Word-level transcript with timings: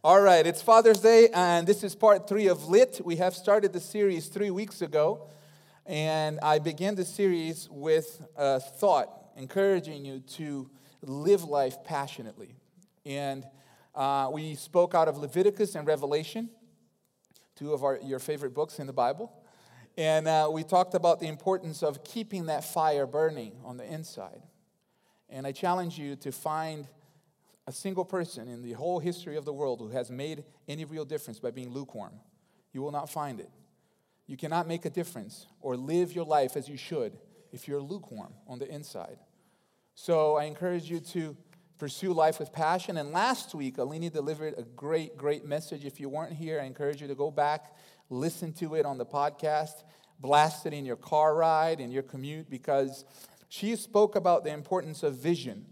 All 0.03 0.21
right, 0.21 0.45
it's 0.45 0.61
Father's 0.61 1.01
Day, 1.01 1.29
and 1.33 1.65
this 1.65 1.85
is 1.85 1.95
part 1.95 2.29
three 2.29 2.49
of 2.49 2.67
Lit. 2.67 3.01
We 3.05 3.15
have 3.17 3.37
started 3.37 3.73
the 3.73 3.79
series 3.79 4.27
three 4.27 4.51
weeks 4.51 4.83
ago, 4.83 5.29
and 5.87 6.41
I 6.43 6.59
began 6.59 6.97
the 6.97 7.05
series 7.05 7.69
with 7.71 8.21
a 8.37 8.59
thought 8.59 9.11
encouraging 9.37 10.05
you 10.05 10.19
to 10.19 10.69
live 11.03 11.45
life 11.45 11.77
passionately. 11.85 12.55
And 13.05 13.47
uh, 13.95 14.31
we 14.33 14.55
spoke 14.55 14.95
out 14.95 15.09
of 15.09 15.17
Leviticus 15.17 15.75
and 15.75 15.87
Revelation, 15.87 16.51
two 17.57 17.73
of 17.73 17.83
our, 17.85 17.99
your 18.03 18.19
favorite 18.19 18.55
books 18.55 18.79
in 18.79 18.87
the 18.87 18.93
Bible. 18.93 19.33
And 19.97 20.29
uh, 20.29 20.49
we 20.53 20.63
talked 20.63 20.95
about 20.95 21.19
the 21.19 21.27
importance 21.27 21.83
of 21.83 22.05
keeping 22.05 22.47
that 22.47 22.65
fire 22.65 23.07
burning 23.07 23.53
on 23.65 23.77
the 23.77 23.85
inside. 23.85 24.43
And 25.29 25.47
I 25.47 25.53
challenge 25.53 25.99
you 25.99 26.17
to 26.17 26.33
find 26.33 26.87
a 27.67 27.73
single 27.73 28.05
person 28.05 28.49
in 28.49 28.63
the 28.63 28.73
whole 28.73 28.99
history 28.99 29.37
of 29.37 29.45
the 29.45 29.53
world 29.53 29.81
who 29.81 29.89
has 29.89 30.11
made 30.11 30.45
any 30.69 30.85
real 30.85 31.05
difference 31.05 31.39
by 31.39 31.51
being 31.51 31.71
lukewarm. 31.71 32.15
You 32.73 32.81
will 32.81 32.93
not 32.93 33.11
find 33.11 33.41
it. 33.41 33.51
You 34.27 34.37
cannot 34.37 34.69
make 34.69 34.85
a 34.85 34.91
difference 34.91 35.47
or 35.61 35.77
live 35.77 36.15
your 36.15 36.25
life 36.25 36.57
as 36.57 36.69
you 36.69 36.77
should 36.77 37.19
if 37.53 37.67
you're 37.67 37.81
lukewarm 37.81 38.35
on 38.47 38.59
the 38.59 38.69
inside. 38.73 39.19
So 40.01 40.37
I 40.37 40.45
encourage 40.45 40.89
you 40.89 41.01
to 41.01 41.37
pursue 41.77 42.13
life 42.13 42.39
with 42.39 42.53
passion. 42.53 42.99
And 42.99 43.11
last 43.11 43.53
week, 43.53 43.79
Alini 43.79 44.13
delivered 44.13 44.55
a 44.57 44.63
great, 44.63 45.17
great 45.17 45.45
message. 45.45 45.85
If 45.85 45.99
you 45.99 46.09
weren't 46.09 46.35
here, 46.35 46.61
I 46.61 46.67
encourage 46.67 47.03
you 47.03 47.09
to 47.09 47.17
go 47.17 47.33
back, 47.33 47.75
listen 48.09 48.53
to 48.55 48.77
it 48.77 48.87
on 48.87 48.97
the 48.97 49.05
podcast, 49.05 49.83
blast 50.21 50.67
it 50.67 50.73
in 50.73 50.87
your 50.87 50.95
car 50.95 51.35
ride, 51.35 51.81
in 51.81 51.91
your 51.91 52.05
commute, 52.05 52.49
because 52.49 53.05
she 53.49 53.75
spoke 53.75 54.15
about 54.15 54.45
the 54.45 54.53
importance 54.53 55.03
of 55.03 55.17
vision 55.17 55.67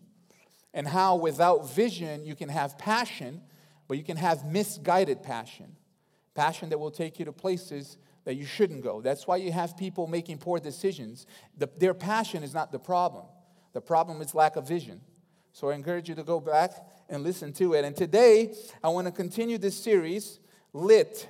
and 0.75 0.89
how 0.89 1.15
without 1.15 1.71
vision 1.71 2.27
you 2.27 2.35
can 2.35 2.49
have 2.49 2.77
passion, 2.77 3.41
but 3.87 3.97
you 3.97 4.03
can 4.03 4.17
have 4.17 4.45
misguided 4.45 5.23
passion. 5.23 5.77
Passion 6.35 6.69
that 6.71 6.79
will 6.79 6.91
take 6.91 7.21
you 7.21 7.25
to 7.27 7.33
places 7.33 7.97
that 8.25 8.35
you 8.35 8.45
shouldn't 8.45 8.83
go. 8.83 9.01
That's 9.01 9.29
why 9.29 9.37
you 9.37 9.53
have 9.53 9.77
people 9.77 10.09
making 10.09 10.39
poor 10.39 10.59
decisions. 10.59 11.27
The, 11.57 11.71
their 11.79 11.95
passion 11.95 12.43
is 12.43 12.53
not 12.53 12.73
the 12.73 12.81
problem. 12.81 13.27
The 13.77 13.83
problem 13.83 14.23
is 14.23 14.35
lack 14.35 14.57
of 14.57 14.67
vision. 14.67 15.03
So 15.53 15.69
I 15.69 15.75
encourage 15.75 16.09
you 16.09 16.15
to 16.15 16.23
go 16.23 16.41
back 16.41 16.71
and 17.11 17.23
listen 17.23 17.53
to 17.53 17.75
it. 17.75 17.85
And 17.85 17.95
today, 17.95 18.55
I 18.83 18.89
want 18.89 19.07
to 19.07 19.13
continue 19.13 19.59
this 19.59 19.79
series, 19.79 20.41
Lit, 20.73 21.29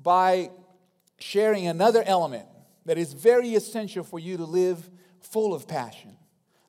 by 0.00 0.50
sharing 1.18 1.66
another 1.66 2.04
element 2.06 2.46
that 2.86 2.98
is 2.98 3.14
very 3.14 3.56
essential 3.56 4.04
for 4.04 4.20
you 4.20 4.36
to 4.36 4.44
live 4.44 4.88
full 5.18 5.52
of 5.52 5.66
passion. 5.66 6.16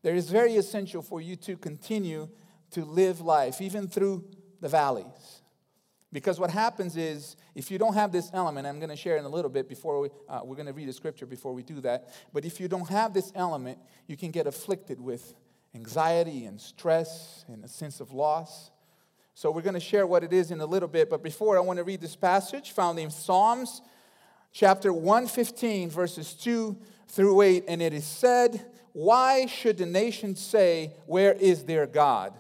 That 0.01 0.15
is 0.15 0.31
very 0.31 0.55
essential 0.55 1.03
for 1.03 1.21
you 1.21 1.35
to 1.35 1.57
continue 1.57 2.27
to 2.71 2.83
live 2.83 3.21
life, 3.21 3.61
even 3.61 3.87
through 3.87 4.23
the 4.61 4.67
valleys. 4.67 5.32
Because 6.13 6.39
what 6.39 6.51
happens 6.51 6.95
is, 6.95 7.35
if 7.55 7.71
you 7.71 7.79
don't 7.79 7.95
have 7.95 8.11
this 8.11 8.29
element, 8.33 8.67
I'm 8.67 8.77
going 8.77 8.91
to 8.91 8.95
share 8.95 9.17
in 9.17 9.25
a 9.25 9.29
little 9.29 9.49
bit 9.49 9.67
before 9.67 9.99
we, 9.99 10.09
uh, 10.29 10.41
we're 10.43 10.55
going 10.55 10.67
to 10.67 10.73
read 10.73 10.87
the 10.87 10.93
scripture 10.93 11.25
before 11.25 11.53
we 11.53 11.63
do 11.63 11.81
that. 11.81 12.13
But 12.31 12.45
if 12.45 12.59
you 12.59 12.67
don't 12.67 12.87
have 12.87 13.15
this 13.15 13.31
element, 13.33 13.79
you 14.05 14.15
can 14.15 14.29
get 14.29 14.45
afflicted 14.45 15.01
with 15.01 15.33
anxiety 15.73 16.45
and 16.45 16.61
stress 16.61 17.43
and 17.47 17.65
a 17.65 17.67
sense 17.67 17.99
of 17.99 18.13
loss. 18.13 18.69
So 19.33 19.49
we're 19.49 19.63
going 19.63 19.73
to 19.73 19.79
share 19.79 20.05
what 20.05 20.23
it 20.23 20.31
is 20.31 20.51
in 20.51 20.61
a 20.61 20.65
little 20.67 20.87
bit. 20.87 21.09
But 21.09 21.23
before, 21.23 21.57
I 21.57 21.61
want 21.61 21.77
to 21.77 21.83
read 21.83 21.99
this 21.99 22.15
passage 22.15 22.71
found 22.71 22.99
in 22.99 23.09
Psalms 23.09 23.81
chapter 24.51 24.93
115, 24.93 25.89
verses 25.89 26.35
2 26.35 26.77
through 27.07 27.41
8. 27.41 27.65
And 27.67 27.81
it 27.81 27.91
is 27.91 28.05
said, 28.05 28.63
Why 28.91 29.47
should 29.47 29.79
the 29.79 29.87
nations 29.87 30.39
say, 30.39 30.93
Where 31.07 31.33
is 31.33 31.63
their 31.63 31.87
God? 31.87 32.35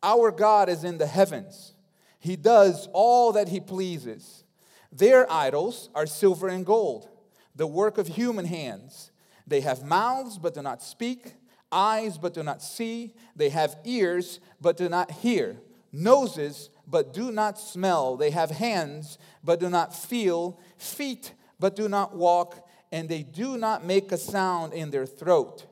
Our 0.00 0.30
God 0.30 0.68
is 0.68 0.84
in 0.84 0.98
the 0.98 1.08
heavens. 1.08 1.74
He 2.18 2.36
does 2.36 2.88
all 2.92 3.32
that 3.32 3.48
he 3.48 3.60
pleases. 3.60 4.44
Their 4.90 5.30
idols 5.30 5.90
are 5.94 6.06
silver 6.06 6.48
and 6.48 6.64
gold, 6.64 7.08
the 7.54 7.66
work 7.66 7.98
of 7.98 8.08
human 8.08 8.46
hands. 8.46 9.10
They 9.46 9.60
have 9.60 9.84
mouths 9.84 10.38
but 10.38 10.54
do 10.54 10.62
not 10.62 10.82
speak, 10.82 11.34
eyes 11.70 12.18
but 12.18 12.34
do 12.34 12.42
not 12.42 12.62
see. 12.62 13.14
They 13.36 13.50
have 13.50 13.76
ears 13.84 14.40
but 14.60 14.76
do 14.76 14.88
not 14.88 15.10
hear, 15.10 15.56
noses 15.92 16.70
but 16.86 17.12
do 17.12 17.30
not 17.30 17.58
smell. 17.58 18.16
They 18.16 18.30
have 18.30 18.50
hands 18.50 19.18
but 19.44 19.60
do 19.60 19.70
not 19.70 19.94
feel, 19.94 20.58
feet 20.76 21.34
but 21.60 21.76
do 21.76 21.88
not 21.88 22.16
walk, 22.16 22.66
and 22.90 23.08
they 23.08 23.22
do 23.22 23.58
not 23.58 23.84
make 23.84 24.10
a 24.10 24.16
sound 24.16 24.72
in 24.72 24.90
their 24.90 25.06
throat. 25.06 25.66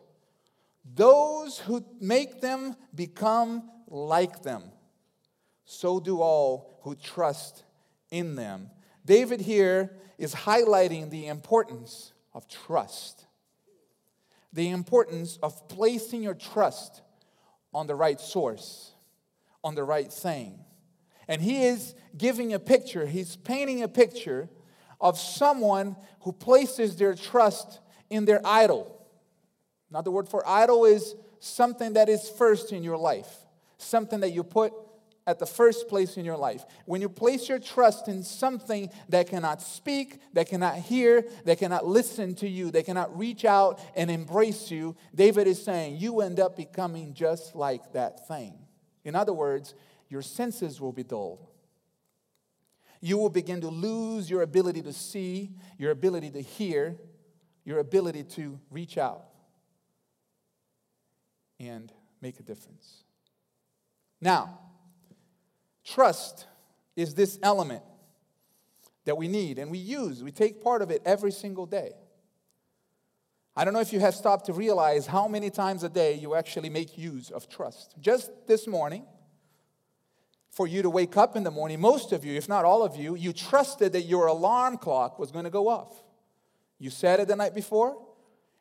Those 0.84 1.58
who 1.58 1.84
make 2.00 2.40
them 2.40 2.76
become 2.94 3.70
like 3.88 4.42
them 4.42 4.62
so 5.66 6.00
do 6.00 6.22
all 6.22 6.78
who 6.82 6.94
trust 6.94 7.64
in 8.10 8.36
them. 8.36 8.70
David 9.04 9.40
here 9.40 9.94
is 10.16 10.34
highlighting 10.34 11.10
the 11.10 11.26
importance 11.26 12.12
of 12.32 12.48
trust, 12.48 13.26
the 14.52 14.70
importance 14.70 15.38
of 15.42 15.68
placing 15.68 16.22
your 16.22 16.34
trust 16.34 17.02
on 17.74 17.86
the 17.86 17.94
right 17.94 18.20
source, 18.20 18.92
on 19.62 19.74
the 19.74 19.84
right 19.84 20.10
thing. 20.10 20.58
And 21.28 21.42
he 21.42 21.64
is 21.64 21.94
giving 22.16 22.54
a 22.54 22.58
picture, 22.58 23.04
he's 23.04 23.36
painting 23.36 23.82
a 23.82 23.88
picture 23.88 24.48
of 25.00 25.18
someone 25.18 25.96
who 26.20 26.32
places 26.32 26.96
their 26.96 27.14
trust 27.14 27.80
in 28.08 28.24
their 28.24 28.40
idol. 28.44 29.04
Now, 29.90 30.00
the 30.00 30.10
word 30.10 30.28
for 30.28 30.46
idol 30.48 30.84
is 30.84 31.16
something 31.40 31.94
that 31.94 32.08
is 32.08 32.28
first 32.30 32.72
in 32.72 32.82
your 32.82 32.96
life, 32.96 33.28
something 33.78 34.20
that 34.20 34.30
you 34.30 34.42
put 34.42 34.72
at 35.26 35.38
the 35.38 35.46
first 35.46 35.88
place 35.88 36.16
in 36.16 36.24
your 36.24 36.36
life. 36.36 36.64
When 36.84 37.00
you 37.00 37.08
place 37.08 37.48
your 37.48 37.58
trust 37.58 38.06
in 38.06 38.22
something 38.22 38.90
that 39.08 39.28
cannot 39.28 39.60
speak, 39.60 40.20
that 40.34 40.48
cannot 40.48 40.76
hear, 40.76 41.24
that 41.44 41.58
cannot 41.58 41.84
listen 41.84 42.34
to 42.36 42.48
you, 42.48 42.70
that 42.70 42.86
cannot 42.86 43.16
reach 43.18 43.44
out 43.44 43.80
and 43.96 44.10
embrace 44.10 44.70
you, 44.70 44.96
David 45.14 45.48
is 45.48 45.62
saying 45.62 45.96
you 45.96 46.20
end 46.20 46.38
up 46.38 46.56
becoming 46.56 47.12
just 47.12 47.56
like 47.56 47.92
that 47.92 48.28
thing. 48.28 48.54
In 49.04 49.14
other 49.14 49.32
words, 49.32 49.74
your 50.08 50.22
senses 50.22 50.80
will 50.80 50.92
be 50.92 51.02
dulled. 51.02 51.44
You 53.00 53.18
will 53.18 53.30
begin 53.30 53.60
to 53.60 53.68
lose 53.68 54.30
your 54.30 54.42
ability 54.42 54.82
to 54.82 54.92
see, 54.92 55.50
your 55.76 55.90
ability 55.90 56.30
to 56.30 56.40
hear, 56.40 56.96
your 57.64 57.80
ability 57.80 58.22
to 58.22 58.60
reach 58.70 58.96
out 58.96 59.24
and 61.58 61.92
make 62.20 62.38
a 62.38 62.42
difference. 62.42 63.02
Now, 64.20 64.60
Trust 65.86 66.46
is 66.96 67.14
this 67.14 67.38
element 67.42 67.82
that 69.04 69.16
we 69.16 69.28
need 69.28 69.58
and 69.58 69.70
we 69.70 69.78
use. 69.78 70.22
We 70.22 70.32
take 70.32 70.62
part 70.62 70.82
of 70.82 70.90
it 70.90 71.00
every 71.04 71.30
single 71.30 71.64
day. 71.64 71.92
I 73.54 73.64
don't 73.64 73.72
know 73.72 73.80
if 73.80 73.92
you 73.92 74.00
have 74.00 74.14
stopped 74.14 74.46
to 74.46 74.52
realize 74.52 75.06
how 75.06 75.28
many 75.28 75.48
times 75.48 75.84
a 75.84 75.88
day 75.88 76.14
you 76.14 76.34
actually 76.34 76.68
make 76.68 76.98
use 76.98 77.30
of 77.30 77.48
trust. 77.48 77.94
Just 78.00 78.30
this 78.46 78.66
morning, 78.66 79.06
for 80.50 80.66
you 80.66 80.82
to 80.82 80.90
wake 80.90 81.16
up 81.16 81.36
in 81.36 81.44
the 81.44 81.50
morning, 81.50 81.80
most 81.80 82.12
of 82.12 82.24
you, 82.24 82.34
if 82.34 82.48
not 82.48 82.64
all 82.64 82.82
of 82.82 82.96
you, 82.96 83.14
you 83.14 83.32
trusted 83.32 83.92
that 83.92 84.02
your 84.02 84.26
alarm 84.26 84.76
clock 84.76 85.18
was 85.18 85.30
going 85.30 85.44
to 85.44 85.50
go 85.50 85.68
off. 85.68 86.02
You 86.78 86.90
said 86.90 87.20
it 87.20 87.28
the 87.28 87.36
night 87.36 87.54
before, 87.54 87.96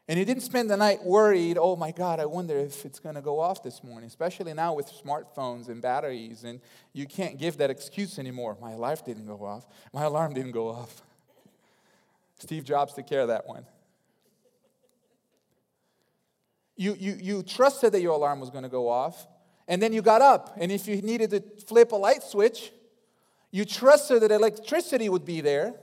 and 0.07 0.19
he 0.19 0.25
didn't 0.25 0.43
spend 0.43 0.69
the 0.69 0.77
night 0.77 1.03
worried, 1.03 1.57
oh 1.59 1.75
my 1.75 1.91
God, 1.91 2.19
I 2.19 2.25
wonder 2.25 2.55
if 2.59 2.85
it's 2.85 2.99
going 2.99 3.15
to 3.15 3.21
go 3.21 3.39
off 3.39 3.63
this 3.63 3.83
morning, 3.83 4.05
especially 4.05 4.53
now 4.53 4.75
with 4.75 4.91
smartphones 4.91 5.67
and 5.67 5.81
batteries. 5.81 6.43
And 6.43 6.61
you 6.93 7.07
can't 7.07 7.39
give 7.39 7.57
that 7.57 7.71
excuse 7.71 8.19
anymore. 8.19 8.55
My 8.61 8.75
life 8.75 9.03
didn't 9.03 9.25
go 9.25 9.43
off, 9.43 9.65
my 9.93 10.03
alarm 10.03 10.35
didn't 10.35 10.51
go 10.51 10.69
off. 10.69 11.01
Steve 12.37 12.65
Jobs 12.65 12.93
took 12.93 13.07
care 13.07 13.21
of 13.21 13.29
that 13.29 13.47
one. 13.47 13.65
You, 16.77 16.95
you, 16.99 17.17
you 17.19 17.43
trusted 17.43 17.93
that 17.93 18.01
your 18.01 18.13
alarm 18.13 18.39
was 18.39 18.51
going 18.51 18.63
to 18.63 18.69
go 18.69 18.87
off, 18.87 19.25
and 19.67 19.81
then 19.81 19.91
you 19.91 20.03
got 20.03 20.21
up. 20.21 20.55
And 20.59 20.71
if 20.71 20.87
you 20.87 21.01
needed 21.01 21.31
to 21.31 21.41
flip 21.65 21.93
a 21.93 21.95
light 21.95 22.21
switch, 22.21 22.71
you 23.49 23.65
trusted 23.65 24.21
that 24.21 24.31
electricity 24.31 25.09
would 25.09 25.25
be 25.25 25.41
there, 25.41 25.73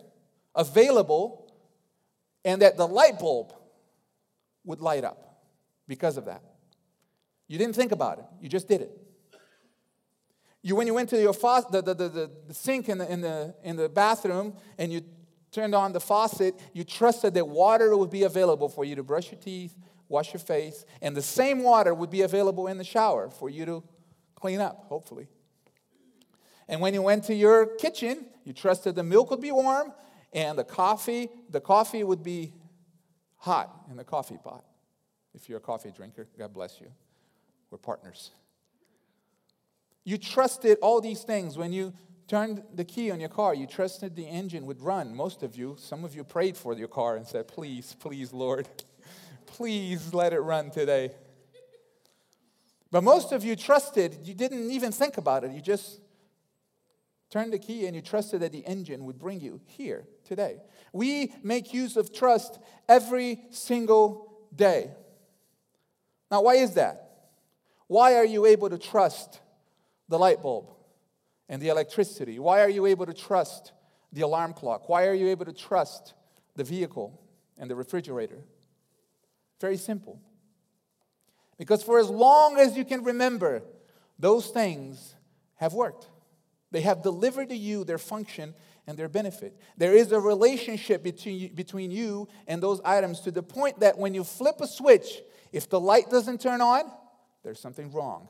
available, 0.54 1.52
and 2.44 2.62
that 2.62 2.76
the 2.76 2.86
light 2.86 3.18
bulb 3.18 3.54
would 4.64 4.80
light 4.80 5.04
up 5.04 5.42
because 5.88 6.16
of 6.16 6.26
that. 6.26 6.42
You 7.48 7.58
didn't 7.58 7.76
think 7.76 7.92
about 7.92 8.18
it, 8.18 8.24
you 8.40 8.48
just 8.48 8.68
did 8.68 8.80
it. 8.80 8.98
You, 10.62 10.76
when 10.76 10.86
you 10.86 10.94
went 10.94 11.08
to 11.08 11.20
your 11.20 11.32
the, 11.32 11.82
the, 11.82 11.94
the, 11.94 12.30
the 12.46 12.54
sink 12.54 12.88
in 12.88 12.98
the, 12.98 13.12
in, 13.12 13.20
the, 13.20 13.54
in 13.64 13.76
the 13.76 13.88
bathroom 13.88 14.54
and 14.78 14.92
you 14.92 15.02
turned 15.50 15.74
on 15.74 15.92
the 15.92 16.00
faucet, 16.00 16.54
you 16.72 16.84
trusted 16.84 17.34
that 17.34 17.48
water 17.48 17.96
would 17.96 18.10
be 18.10 18.22
available 18.22 18.68
for 18.68 18.84
you 18.84 18.94
to 18.94 19.02
brush 19.02 19.32
your 19.32 19.40
teeth, 19.40 19.76
wash 20.08 20.32
your 20.32 20.40
face, 20.40 20.84
and 21.00 21.16
the 21.16 21.22
same 21.22 21.62
water 21.64 21.92
would 21.92 22.10
be 22.10 22.22
available 22.22 22.68
in 22.68 22.78
the 22.78 22.84
shower 22.84 23.28
for 23.28 23.50
you 23.50 23.66
to 23.66 23.82
clean 24.36 24.60
up, 24.60 24.86
hopefully. 24.88 25.26
And 26.68 26.80
when 26.80 26.94
you 26.94 27.02
went 27.02 27.24
to 27.24 27.34
your 27.34 27.66
kitchen, 27.76 28.26
you 28.44 28.52
trusted 28.52 28.94
the 28.94 29.02
milk 29.02 29.30
would 29.30 29.40
be 29.40 29.52
warm 29.52 29.92
and 30.32 30.58
the 30.58 30.64
coffee, 30.64 31.28
the 31.50 31.60
coffee 31.60 32.04
would 32.04 32.22
be 32.22 32.54
hot 33.42 33.86
in 33.90 33.96
the 33.96 34.04
coffee 34.04 34.38
pot. 34.42 34.64
If 35.34 35.48
you're 35.48 35.58
a 35.58 35.60
coffee 35.60 35.90
drinker, 35.90 36.28
God 36.38 36.54
bless 36.54 36.80
you. 36.80 36.86
We're 37.70 37.78
partners. 37.78 38.30
You 40.04 40.16
trusted 40.16 40.78
all 40.80 41.00
these 41.00 41.22
things 41.24 41.58
when 41.58 41.72
you 41.72 41.92
turned 42.28 42.62
the 42.72 42.84
key 42.84 43.10
on 43.10 43.18
your 43.18 43.28
car. 43.28 43.52
You 43.52 43.66
trusted 43.66 44.14
the 44.14 44.26
engine 44.26 44.64
would 44.66 44.80
run. 44.80 45.12
Most 45.12 45.42
of 45.42 45.56
you, 45.56 45.76
some 45.76 46.04
of 46.04 46.14
you 46.14 46.22
prayed 46.22 46.56
for 46.56 46.72
your 46.74 46.86
car 46.86 47.16
and 47.16 47.26
said, 47.26 47.48
Please, 47.48 47.96
please, 47.98 48.32
Lord, 48.32 48.68
please 49.46 50.14
let 50.14 50.32
it 50.32 50.40
run 50.40 50.70
today. 50.70 51.10
But 52.92 53.02
most 53.02 53.32
of 53.32 53.42
you 53.44 53.56
trusted, 53.56 54.18
you 54.22 54.34
didn't 54.34 54.70
even 54.70 54.92
think 54.92 55.16
about 55.16 55.42
it. 55.42 55.50
You 55.50 55.60
just 55.60 56.00
turned 57.28 57.52
the 57.52 57.58
key 57.58 57.86
and 57.86 57.96
you 57.96 58.02
trusted 58.02 58.40
that 58.42 58.52
the 58.52 58.64
engine 58.66 59.04
would 59.06 59.18
bring 59.18 59.40
you 59.40 59.60
here 59.66 60.04
today. 60.24 60.60
We 60.92 61.32
make 61.42 61.72
use 61.72 61.96
of 61.96 62.12
trust 62.12 62.58
every 62.88 63.40
single 63.50 64.32
day. 64.54 64.90
Now, 66.30 66.42
why 66.42 66.54
is 66.56 66.74
that? 66.74 67.10
Why 67.86 68.16
are 68.16 68.24
you 68.24 68.46
able 68.46 68.70
to 68.70 68.78
trust 68.78 69.40
the 70.08 70.18
light 70.18 70.42
bulb 70.42 70.70
and 71.48 71.60
the 71.60 71.68
electricity? 71.68 72.38
Why 72.38 72.60
are 72.60 72.68
you 72.68 72.86
able 72.86 73.06
to 73.06 73.14
trust 73.14 73.72
the 74.12 74.22
alarm 74.22 74.54
clock? 74.54 74.88
Why 74.88 75.06
are 75.06 75.14
you 75.14 75.28
able 75.28 75.44
to 75.46 75.52
trust 75.52 76.14
the 76.56 76.64
vehicle 76.64 77.20
and 77.58 77.70
the 77.70 77.74
refrigerator? 77.74 78.38
Very 79.60 79.76
simple. 79.76 80.20
Because 81.58 81.82
for 81.82 81.98
as 81.98 82.08
long 82.08 82.58
as 82.58 82.76
you 82.76 82.84
can 82.84 83.04
remember, 83.04 83.62
those 84.18 84.48
things 84.48 85.14
have 85.56 85.74
worked. 85.74 86.08
They 86.70 86.80
have 86.80 87.02
delivered 87.02 87.50
to 87.50 87.56
you 87.56 87.84
their 87.84 87.98
function 87.98 88.54
and 88.86 88.98
their 88.98 89.08
benefit. 89.08 89.56
There 89.76 89.94
is 89.94 90.12
a 90.12 90.20
relationship 90.20 91.02
between, 91.02 91.54
between 91.54 91.90
you 91.90 92.28
and 92.46 92.62
those 92.62 92.80
items 92.84 93.20
to 93.20 93.30
the 93.30 93.42
point 93.42 93.80
that 93.80 93.98
when 93.98 94.14
you 94.14 94.24
flip 94.24 94.56
a 94.60 94.66
switch, 94.66 95.22
if 95.52 95.68
the 95.68 95.80
light 95.80 96.10
doesn't 96.10 96.40
turn 96.40 96.60
on, 96.60 96.90
there's 97.42 97.60
something 97.60 97.92
wrong. 97.92 98.28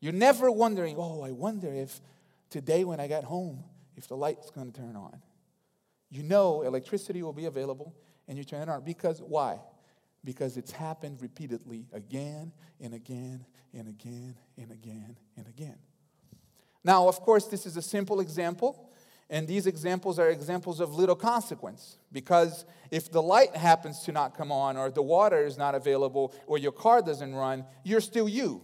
You're 0.00 0.12
never 0.12 0.50
wondering, 0.50 0.96
oh, 0.96 1.22
I 1.22 1.32
wonder 1.32 1.72
if 1.72 2.00
today 2.50 2.84
when 2.84 3.00
I 3.00 3.08
got 3.08 3.24
home, 3.24 3.64
if 3.96 4.06
the 4.06 4.16
light's 4.16 4.50
going 4.50 4.70
to 4.70 4.80
turn 4.80 4.94
on. 4.94 5.20
You 6.10 6.22
know 6.22 6.62
electricity 6.62 7.22
will 7.22 7.32
be 7.32 7.46
available 7.46 7.94
and 8.28 8.38
you 8.38 8.44
turn 8.44 8.62
it 8.62 8.68
on. 8.68 8.84
Because 8.84 9.20
why? 9.20 9.58
Because 10.24 10.56
it's 10.56 10.72
happened 10.72 11.20
repeatedly 11.20 11.86
again 11.92 12.52
and 12.80 12.94
again 12.94 13.44
and 13.74 13.88
again 13.88 14.36
and 14.56 14.70
again 14.70 15.16
and 15.36 15.48
again. 15.48 15.76
Now, 16.84 17.08
of 17.08 17.20
course, 17.20 17.46
this 17.46 17.66
is 17.66 17.76
a 17.76 17.82
simple 17.82 18.20
example, 18.20 18.90
and 19.28 19.46
these 19.46 19.66
examples 19.66 20.18
are 20.18 20.30
examples 20.30 20.80
of 20.80 20.94
little 20.94 21.16
consequence. 21.16 21.98
Because 22.12 22.64
if 22.90 23.10
the 23.10 23.22
light 23.22 23.54
happens 23.54 24.00
to 24.04 24.12
not 24.12 24.36
come 24.36 24.50
on, 24.50 24.76
or 24.76 24.90
the 24.90 25.02
water 25.02 25.44
is 25.44 25.58
not 25.58 25.74
available, 25.74 26.34
or 26.46 26.58
your 26.58 26.72
car 26.72 27.02
doesn't 27.02 27.34
run, 27.34 27.64
you're 27.84 28.00
still 28.00 28.28
you. 28.28 28.62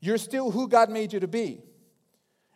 You're 0.00 0.18
still 0.18 0.50
who 0.50 0.68
God 0.68 0.90
made 0.90 1.12
you 1.12 1.20
to 1.20 1.28
be. 1.28 1.62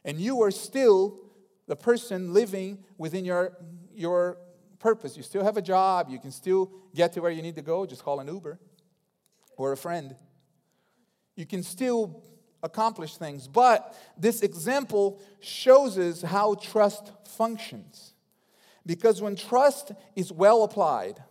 And 0.04 0.18
you 0.18 0.42
are 0.42 0.50
still 0.50 1.20
the 1.66 1.76
person 1.76 2.32
living 2.32 2.78
within 2.96 3.24
your, 3.24 3.56
your 3.94 4.38
purpose. 4.78 5.16
You 5.16 5.22
still 5.22 5.44
have 5.44 5.56
a 5.56 5.62
job. 5.62 6.08
You 6.10 6.18
can 6.18 6.30
still 6.30 6.72
get 6.94 7.12
to 7.12 7.20
where 7.20 7.30
you 7.30 7.42
need 7.42 7.54
to 7.56 7.62
go. 7.62 7.86
Just 7.86 8.02
call 8.02 8.20
an 8.20 8.28
Uber 8.28 8.58
or 9.56 9.72
a 9.72 9.76
friend. 9.76 10.16
You 11.36 11.46
can 11.46 11.62
still 11.62 12.22
accomplish 12.62 13.16
things. 13.16 13.49
But 13.49 13.96
this 14.16 14.43
example 14.43 15.20
shows 15.40 15.99
us 15.99 16.22
how 16.22 16.55
trust 16.55 17.12
functions. 17.26 18.14
Because 18.84 19.20
when 19.20 19.37
trust 19.37 19.93
is 20.16 20.32
well 20.32 20.64
applied, 20.64 21.22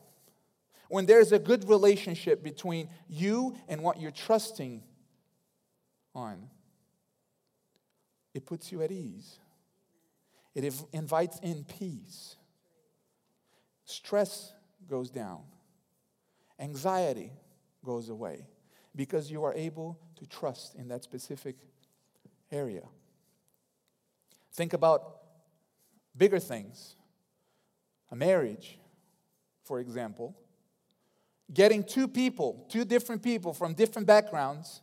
when 0.89 1.05
there's 1.05 1.31
a 1.31 1.39
good 1.39 1.67
relationship 1.67 2.43
between 2.43 2.89
you 3.09 3.55
and 3.67 3.81
what 3.81 3.99
you're 3.99 4.11
trusting 4.11 4.83
on, 6.15 6.49
it 8.33 8.45
puts 8.45 8.71
you 8.71 8.81
at 8.83 8.91
ease. 8.91 9.39
It 10.55 10.73
invites 10.93 11.39
in 11.39 11.65
peace. 11.65 12.35
Stress 13.85 14.53
goes 14.87 15.09
down. 15.09 15.41
Anxiety 16.59 17.31
goes 17.83 18.09
away 18.09 18.47
because 18.97 19.31
you 19.31 19.45
are 19.45 19.53
able 19.53 19.97
to 20.17 20.25
trust 20.25 20.75
in 20.75 20.89
that 20.89 21.03
specific 21.03 21.55
area. 22.51 22.83
Think 24.51 24.73
about 24.73 25.21
bigger 26.17 26.39
things 26.39 26.95
a 28.09 28.15
marriage, 28.15 28.79
for 29.63 29.79
example. 29.79 30.33
Getting 31.53 31.83
two 31.83 32.07
people, 32.07 32.65
two 32.69 32.85
different 32.85 33.21
people 33.21 33.53
from 33.53 33.73
different 33.73 34.07
backgrounds, 34.07 34.81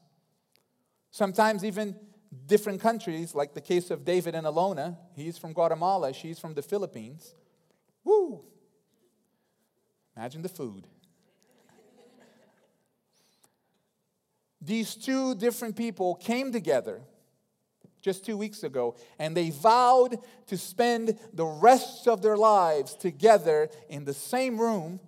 sometimes 1.11 1.65
even 1.65 1.97
different 2.47 2.81
countries, 2.81 3.35
like 3.35 3.55
the 3.55 3.61
case 3.63 3.91
of 3.91 4.05
David 4.05 4.35
and 4.35 4.47
Alona. 4.47 4.97
He's 5.15 5.39
from 5.39 5.55
Guatemala, 5.55 6.13
she's 6.13 6.39
from 6.39 6.55
the 6.55 6.63
Philippines. 6.63 7.35
Woo! 8.05 8.45
Imagine 10.17 10.43
the 10.43 10.49
food. 10.49 10.87
These 14.65 14.95
two 14.95 15.35
different 15.35 15.77
people 15.77 16.15
came 16.15 16.51
together 16.51 17.03
just 18.01 18.25
two 18.25 18.37
weeks 18.37 18.63
ago 18.63 18.97
and 19.19 19.37
they 19.37 19.51
vowed 19.51 20.19
to 20.47 20.57
spend 20.57 21.19
the 21.33 21.45
rest 21.45 22.09
of 22.09 22.23
their 22.23 22.37
lives 22.37 22.95
together 22.95 23.69
in 23.89 24.05
the 24.05 24.15
same 24.15 24.59
room, 24.59 25.01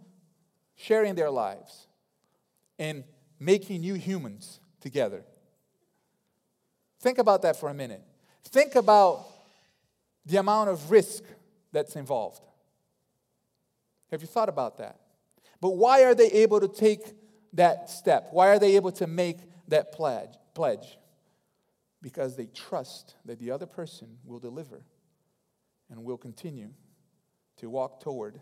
sharing 0.75 1.15
their 1.15 1.31
lives 1.31 1.87
and 2.79 3.05
making 3.39 3.81
new 3.81 3.95
humans 3.95 4.61
together. 4.81 5.25
Think 7.01 7.19
about 7.19 7.43
that 7.43 7.57
for 7.57 7.69
a 7.69 7.75
minute. 7.75 8.03
Think 8.45 8.75
about 8.75 9.27
the 10.25 10.39
amount 10.39 10.71
of 10.71 10.91
risk 10.91 11.23
that's 11.73 11.97
involved. 11.97 12.43
Have 14.11 14.21
you 14.21 14.27
thought 14.27 14.49
about 14.49 14.79
that? 14.79 14.99
But 15.61 15.71
why 15.71 16.05
are 16.05 16.15
they 16.15 16.29
able 16.29 16.61
to 16.61 16.69
take 16.69 17.01
that 17.53 17.91
step? 17.91 18.29
Why 18.31 18.49
are 18.49 18.59
they 18.59 18.77
able 18.77 18.93
to 18.93 19.07
make 19.07 19.39
that 19.69 19.93
pledge? 19.93 20.31
pledge? 20.55 20.99
Because 22.03 22.37
they 22.37 22.47
trust 22.47 23.15
that 23.25 23.39
the 23.39 23.51
other 23.51 23.67
person 23.67 24.19
will 24.25 24.39
deliver 24.39 24.83
and 25.91 26.05
will 26.05 26.19
continue 26.19 26.71
to 27.59 27.71
walk 27.71 28.01
toward 28.01 28.41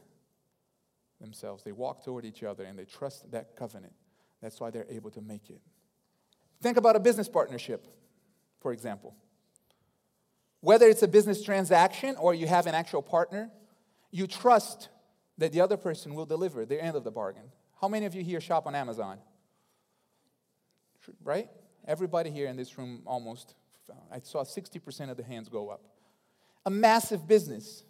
themselves. 1.21 1.63
They 1.63 1.73
walk 1.73 2.05
toward 2.05 2.25
each 2.25 2.43
other 2.43 2.65
and 2.65 2.79
they 2.79 2.85
trust 2.85 3.31
that 3.31 3.57
covenant. 3.57 3.93
That's 4.43 4.61
why 4.61 4.71
they're 4.71 4.87
able 4.91 5.11
to 5.13 5.21
make 5.21 5.51
it. 5.51 5.61
Think 6.61 6.77
about 6.77 6.97
a 6.97 7.01
business 7.01 7.29
partnership, 7.29 7.87
for 8.61 8.73
example. 8.73 9.15
Whether 10.61 10.87
it's 10.87 11.03
a 11.03 11.09
business 11.09 11.43
transaction 11.43 12.17
or 12.17 12.35
you 12.35 12.47
have 12.47 12.67
an 12.67 12.75
actual 12.75 13.03
partner, 13.03 13.51
you 14.11 14.27
trust 14.27 14.89
that 15.39 15.53
the 15.53 15.61
other 15.61 15.77
person 15.77 16.15
will 16.15 16.27
deliver 16.27 16.65
their 16.65 16.81
end 16.81 16.97
of 16.97 17.05
the 17.05 17.11
bargain. 17.11 17.51
How 17.85 17.89
many 17.89 18.07
of 18.07 18.15
you 18.15 18.25
here 18.25 18.41
shop 18.41 18.67
on 18.67 18.75
Amazon? 18.75 19.19
Right? 21.23 21.51
Everybody 21.87 22.31
here 22.31 22.47
in 22.47 22.57
this 22.57 22.79
room 22.79 23.03
almost, 23.05 23.57
I 24.11 24.21
saw 24.21 24.43
60% 24.43 25.11
of 25.11 25.19
the 25.19 25.23
hands 25.23 25.51
go 25.51 25.69
up. 25.69 25.83
A 26.65 26.71
massive 26.71 27.29
business. 27.29 27.85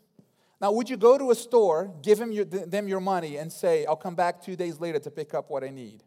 Now, 0.60 0.72
would 0.72 0.90
you 0.90 0.96
go 0.96 1.16
to 1.16 1.30
a 1.30 1.34
store, 1.36 1.94
give 2.02 2.18
them 2.18 2.32
your, 2.32 2.44
them 2.44 2.88
your 2.88 2.98
money, 2.98 3.36
and 3.36 3.52
say, 3.52 3.86
I'll 3.86 3.94
come 3.94 4.16
back 4.16 4.42
two 4.42 4.56
days 4.56 4.80
later 4.80 4.98
to 4.98 5.12
pick 5.12 5.32
up 5.32 5.48
what 5.48 5.62
I 5.62 5.68
need? 5.70 6.02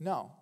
No. 0.00 0.32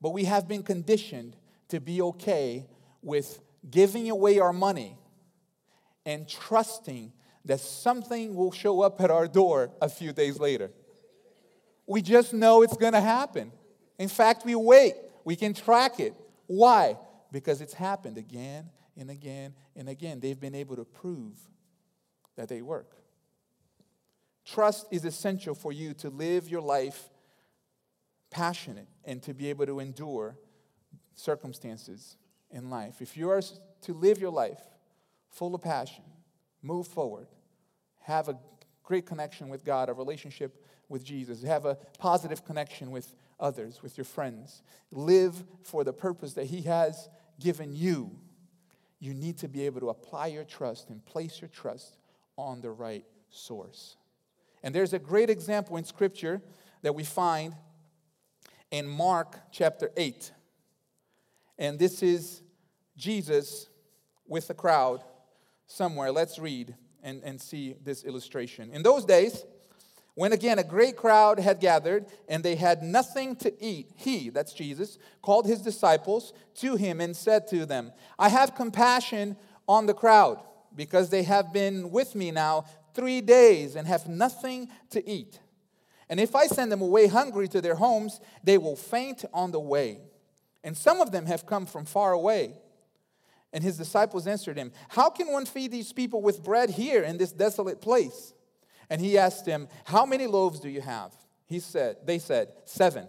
But 0.00 0.10
we 0.10 0.24
have 0.24 0.48
been 0.48 0.64
conditioned 0.64 1.36
to 1.68 1.78
be 1.78 2.02
okay 2.02 2.66
with 3.00 3.38
giving 3.70 4.10
away 4.10 4.40
our 4.40 4.52
money 4.52 4.98
and 6.04 6.28
trusting 6.28 7.12
that 7.44 7.60
something 7.60 8.34
will 8.34 8.50
show 8.50 8.80
up 8.80 9.00
at 9.00 9.12
our 9.12 9.28
door 9.28 9.70
a 9.80 9.88
few 9.88 10.12
days 10.12 10.40
later. 10.40 10.72
We 11.90 12.02
just 12.02 12.32
know 12.32 12.62
it's 12.62 12.76
going 12.76 12.92
to 12.92 13.00
happen. 13.00 13.50
In 13.98 14.08
fact, 14.08 14.44
we 14.44 14.54
wait. 14.54 14.94
We 15.24 15.34
can 15.34 15.52
track 15.52 15.98
it. 15.98 16.14
Why? 16.46 16.96
Because 17.32 17.60
it's 17.60 17.74
happened 17.74 18.16
again 18.16 18.70
and 18.96 19.10
again 19.10 19.54
and 19.74 19.88
again. 19.88 20.20
They've 20.20 20.38
been 20.38 20.54
able 20.54 20.76
to 20.76 20.84
prove 20.84 21.36
that 22.36 22.48
they 22.48 22.62
work. 22.62 22.94
Trust 24.44 24.86
is 24.92 25.04
essential 25.04 25.52
for 25.52 25.72
you 25.72 25.92
to 25.94 26.10
live 26.10 26.48
your 26.48 26.60
life 26.60 27.10
passionate 28.30 28.86
and 29.04 29.20
to 29.24 29.34
be 29.34 29.50
able 29.50 29.66
to 29.66 29.80
endure 29.80 30.38
circumstances 31.14 32.16
in 32.52 32.70
life. 32.70 33.02
If 33.02 33.16
you 33.16 33.30
are 33.30 33.42
to 33.82 33.92
live 33.92 34.20
your 34.20 34.30
life 34.30 34.60
full 35.28 35.56
of 35.56 35.62
passion, 35.62 36.04
move 36.62 36.86
forward, 36.86 37.26
have 38.02 38.28
a 38.28 38.38
great 38.84 39.06
connection 39.06 39.48
with 39.48 39.64
God, 39.64 39.88
a 39.88 39.92
relationship 39.92 40.64
with 40.90 41.04
Jesus, 41.04 41.42
have 41.42 41.64
a 41.64 41.76
positive 41.98 42.44
connection 42.44 42.90
with 42.90 43.14
others, 43.38 43.82
with 43.82 43.96
your 43.96 44.04
friends. 44.04 44.62
Live 44.90 45.44
for 45.62 45.84
the 45.84 45.92
purpose 45.92 46.34
that 46.34 46.46
He 46.46 46.62
has 46.62 47.08
given 47.38 47.74
you. 47.74 48.10
You 48.98 49.14
need 49.14 49.38
to 49.38 49.48
be 49.48 49.64
able 49.64 49.80
to 49.80 49.88
apply 49.88 50.26
your 50.26 50.44
trust 50.44 50.90
and 50.90 51.02
place 51.06 51.40
your 51.40 51.48
trust 51.48 51.96
on 52.36 52.60
the 52.60 52.70
right 52.70 53.04
source. 53.30 53.96
And 54.62 54.74
there's 54.74 54.92
a 54.92 54.98
great 54.98 55.30
example 55.30 55.76
in 55.78 55.84
Scripture 55.84 56.42
that 56.82 56.94
we 56.94 57.04
find 57.04 57.54
in 58.70 58.86
Mark 58.86 59.38
chapter 59.50 59.90
8. 59.96 60.32
And 61.58 61.78
this 61.78 62.02
is 62.02 62.42
Jesus 62.96 63.68
with 64.26 64.50
a 64.50 64.54
crowd 64.54 65.02
somewhere. 65.66 66.12
Let's 66.12 66.38
read 66.38 66.74
and, 67.02 67.22
and 67.22 67.40
see 67.40 67.76
this 67.82 68.04
illustration. 68.04 68.70
In 68.70 68.82
those 68.82 69.04
days, 69.04 69.44
when 70.14 70.32
again 70.32 70.58
a 70.58 70.64
great 70.64 70.96
crowd 70.96 71.38
had 71.38 71.60
gathered 71.60 72.06
and 72.28 72.42
they 72.42 72.56
had 72.56 72.82
nothing 72.82 73.36
to 73.36 73.64
eat, 73.64 73.90
he, 73.96 74.30
that's 74.30 74.52
Jesus, 74.52 74.98
called 75.22 75.46
his 75.46 75.62
disciples 75.62 76.32
to 76.56 76.76
him 76.76 77.00
and 77.00 77.16
said 77.16 77.46
to 77.48 77.66
them, 77.66 77.92
I 78.18 78.28
have 78.28 78.54
compassion 78.54 79.36
on 79.68 79.86
the 79.86 79.94
crowd 79.94 80.40
because 80.74 81.10
they 81.10 81.22
have 81.22 81.52
been 81.52 81.90
with 81.90 82.14
me 82.14 82.30
now 82.30 82.64
three 82.94 83.20
days 83.20 83.76
and 83.76 83.86
have 83.86 84.08
nothing 84.08 84.68
to 84.90 85.08
eat. 85.08 85.38
And 86.08 86.18
if 86.18 86.34
I 86.34 86.48
send 86.48 86.72
them 86.72 86.82
away 86.82 87.06
hungry 87.06 87.46
to 87.48 87.60
their 87.60 87.76
homes, 87.76 88.20
they 88.42 88.58
will 88.58 88.76
faint 88.76 89.24
on 89.32 89.52
the 89.52 89.60
way. 89.60 90.00
And 90.64 90.76
some 90.76 91.00
of 91.00 91.12
them 91.12 91.26
have 91.26 91.46
come 91.46 91.66
from 91.66 91.84
far 91.84 92.12
away. 92.12 92.54
And 93.52 93.62
his 93.64 93.78
disciples 93.78 94.26
answered 94.26 94.56
him, 94.56 94.72
How 94.88 95.08
can 95.08 95.32
one 95.32 95.46
feed 95.46 95.70
these 95.70 95.92
people 95.92 96.20
with 96.20 96.42
bread 96.42 96.70
here 96.70 97.02
in 97.02 97.16
this 97.16 97.32
desolate 97.32 97.80
place? 97.80 98.32
And 98.90 99.00
he 99.00 99.16
asked 99.16 99.46
them, 99.46 99.68
How 99.84 100.04
many 100.04 100.26
loaves 100.26 100.60
do 100.60 100.68
you 100.68 100.82
have? 100.82 101.14
He 101.46 101.60
said, 101.60 101.98
They 102.04 102.18
said, 102.18 102.48
Seven. 102.64 103.06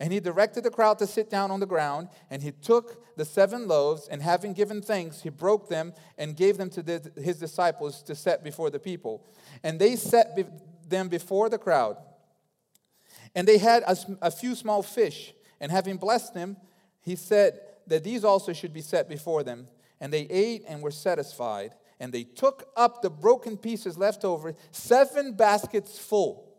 And 0.00 0.12
he 0.12 0.18
directed 0.20 0.64
the 0.64 0.70
crowd 0.70 0.98
to 0.98 1.06
sit 1.06 1.30
down 1.30 1.52
on 1.52 1.60
the 1.60 1.66
ground, 1.66 2.08
and 2.28 2.42
he 2.42 2.50
took 2.50 3.16
the 3.16 3.24
seven 3.24 3.68
loaves, 3.68 4.08
and 4.08 4.20
having 4.20 4.52
given 4.52 4.82
thanks, 4.82 5.22
he 5.22 5.28
broke 5.28 5.68
them 5.68 5.94
and 6.18 6.36
gave 6.36 6.56
them 6.56 6.68
to 6.70 6.82
the, 6.82 7.12
his 7.16 7.38
disciples 7.38 8.02
to 8.02 8.14
set 8.14 8.42
before 8.42 8.70
the 8.70 8.80
people. 8.80 9.24
And 9.62 9.78
they 9.78 9.94
set 9.94 10.34
be, 10.34 10.46
them 10.88 11.08
before 11.08 11.48
the 11.48 11.58
crowd. 11.58 11.96
And 13.36 13.46
they 13.46 13.58
had 13.58 13.84
a, 13.86 13.96
a 14.20 14.30
few 14.32 14.56
small 14.56 14.82
fish, 14.82 15.32
and 15.60 15.70
having 15.70 15.96
blessed 15.96 16.34
them, 16.34 16.56
he 17.00 17.14
said 17.14 17.60
that 17.86 18.02
these 18.02 18.24
also 18.24 18.52
should 18.52 18.72
be 18.72 18.80
set 18.80 19.08
before 19.08 19.44
them. 19.44 19.68
And 20.00 20.12
they 20.12 20.22
ate 20.22 20.64
and 20.66 20.82
were 20.82 20.90
satisfied. 20.90 21.72
And 22.04 22.12
they 22.12 22.24
took 22.24 22.68
up 22.76 23.00
the 23.00 23.08
broken 23.08 23.56
pieces 23.56 23.96
left 23.96 24.26
over, 24.26 24.54
seven 24.72 25.32
baskets 25.32 25.98
full. 25.98 26.54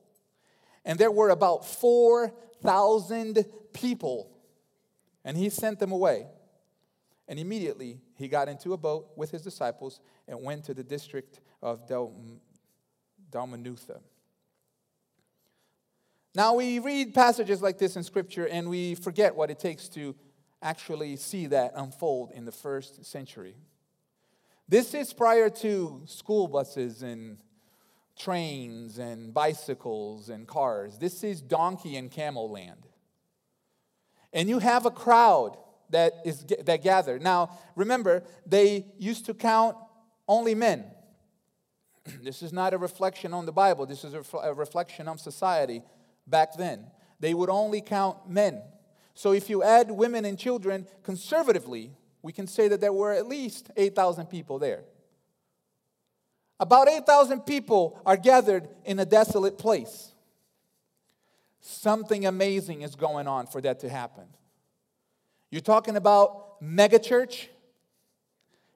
And 0.84 0.98
there 0.98 1.12
were 1.12 1.30
about 1.30 1.64
4,000 1.68 3.46
people. 3.72 4.32
And 5.24 5.38
he 5.38 5.52
sent 5.52 5.78
them 5.78 5.92
away. 5.92 6.25
And 7.28 7.38
immediately 7.38 8.00
he 8.16 8.28
got 8.28 8.50
into 8.50 8.74
a 8.74 8.78
boat 8.78 9.12
with 9.16 9.30
his 9.30 9.44
disciples 9.44 10.00
and 10.28 10.42
went 10.42 10.64
to 10.64 10.74
the 10.74 10.84
district 10.84 11.42
of 11.62 11.88
Dalmanutha. 13.32 14.00
Now, 16.34 16.56
we 16.56 16.80
read 16.80 17.14
passages 17.14 17.62
like 17.62 17.78
this 17.78 17.96
in 17.96 18.02
Scripture 18.02 18.48
and 18.48 18.68
we 18.68 18.96
forget 18.96 19.36
what 19.36 19.52
it 19.52 19.60
takes 19.60 19.90
to 19.90 20.16
actually 20.64 21.18
see 21.18 21.46
that 21.46 21.74
unfold 21.75 22.32
in 22.32 22.46
the 22.46 22.52
first 22.52 23.06
century. 23.06 23.54
This 24.68 24.94
is 24.94 25.14
prior 25.14 25.50
to 25.50 26.02
school 26.06 26.48
buses 26.48 27.04
and 27.04 27.38
trains 28.18 28.98
and 28.98 29.34
bicycles 29.34 30.30
and 30.30 30.48
cars. 30.48 30.98
This 30.98 31.24
is 31.24 31.42
donkey 31.42 31.98
and 31.98 32.10
camel 32.10 32.50
land. 32.50 32.88
And 34.34 34.50
you 34.50 34.60
have 34.60 34.86
a 34.86 34.92
crowd 34.92 35.58
that 35.92 36.14
is 36.26 36.44
that 36.64 36.82
gathered. 36.82 37.22
Now, 37.22 37.58
remember, 37.76 38.24
they 38.46 38.86
used 38.98 39.28
to 39.28 39.34
count 39.34 39.78
only 40.28 40.56
men. 40.56 40.86
this 42.24 42.42
is 42.42 42.52
not 42.52 42.74
a 42.74 42.78
reflection 42.78 43.34
on 43.34 43.46
the 43.46 43.52
Bible. 43.52 43.86
This 43.86 44.04
is 44.04 44.14
a 44.14 44.54
reflection 44.54 45.08
on 45.08 45.18
society 45.18 45.84
back 46.26 46.56
then. 46.58 46.88
They 47.20 47.34
would 47.34 47.50
only 47.50 47.82
count 47.82 48.28
men. 48.28 48.62
So 49.14 49.32
if 49.32 49.50
you 49.50 49.64
add 49.64 49.92
women 49.92 50.26
and 50.26 50.38
children 50.38 50.88
conservatively, 51.04 51.92
we 52.25 52.32
can 52.32 52.48
say 52.48 52.67
that 52.67 52.82
there 52.82 52.91
were 52.91 53.13
at 53.13 53.27
least 53.27 53.70
8,000 53.77 54.25
people 54.25 54.58
there. 54.58 54.84
About 56.60 56.89
8,000 56.89 57.41
people 57.41 58.01
are 58.03 58.17
gathered 58.17 58.67
in 58.84 58.98
a 58.98 59.05
desolate 59.05 59.60
place. 59.60 60.12
Something 61.62 62.25
amazing 62.25 62.82
is 62.82 62.96
going 62.96 63.27
on 63.27 63.46
for 63.46 63.62
that 63.62 63.79
to 63.82 63.89
happen. 63.89 64.24
You're 65.51 65.62
talking 65.62 65.98
about 65.98 66.60
megachurch? 66.63 67.46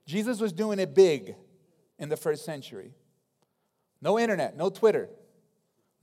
Jesus 0.06 0.40
was 0.40 0.54
doing 0.54 0.78
it 0.78 0.94
big 0.94 1.36
in 1.98 2.08
the 2.08 2.18
first 2.18 2.46
century. 2.46 2.94
No 4.00 4.20
internet, 4.20 4.58
no 4.58 4.70
Twitter, 4.70 5.10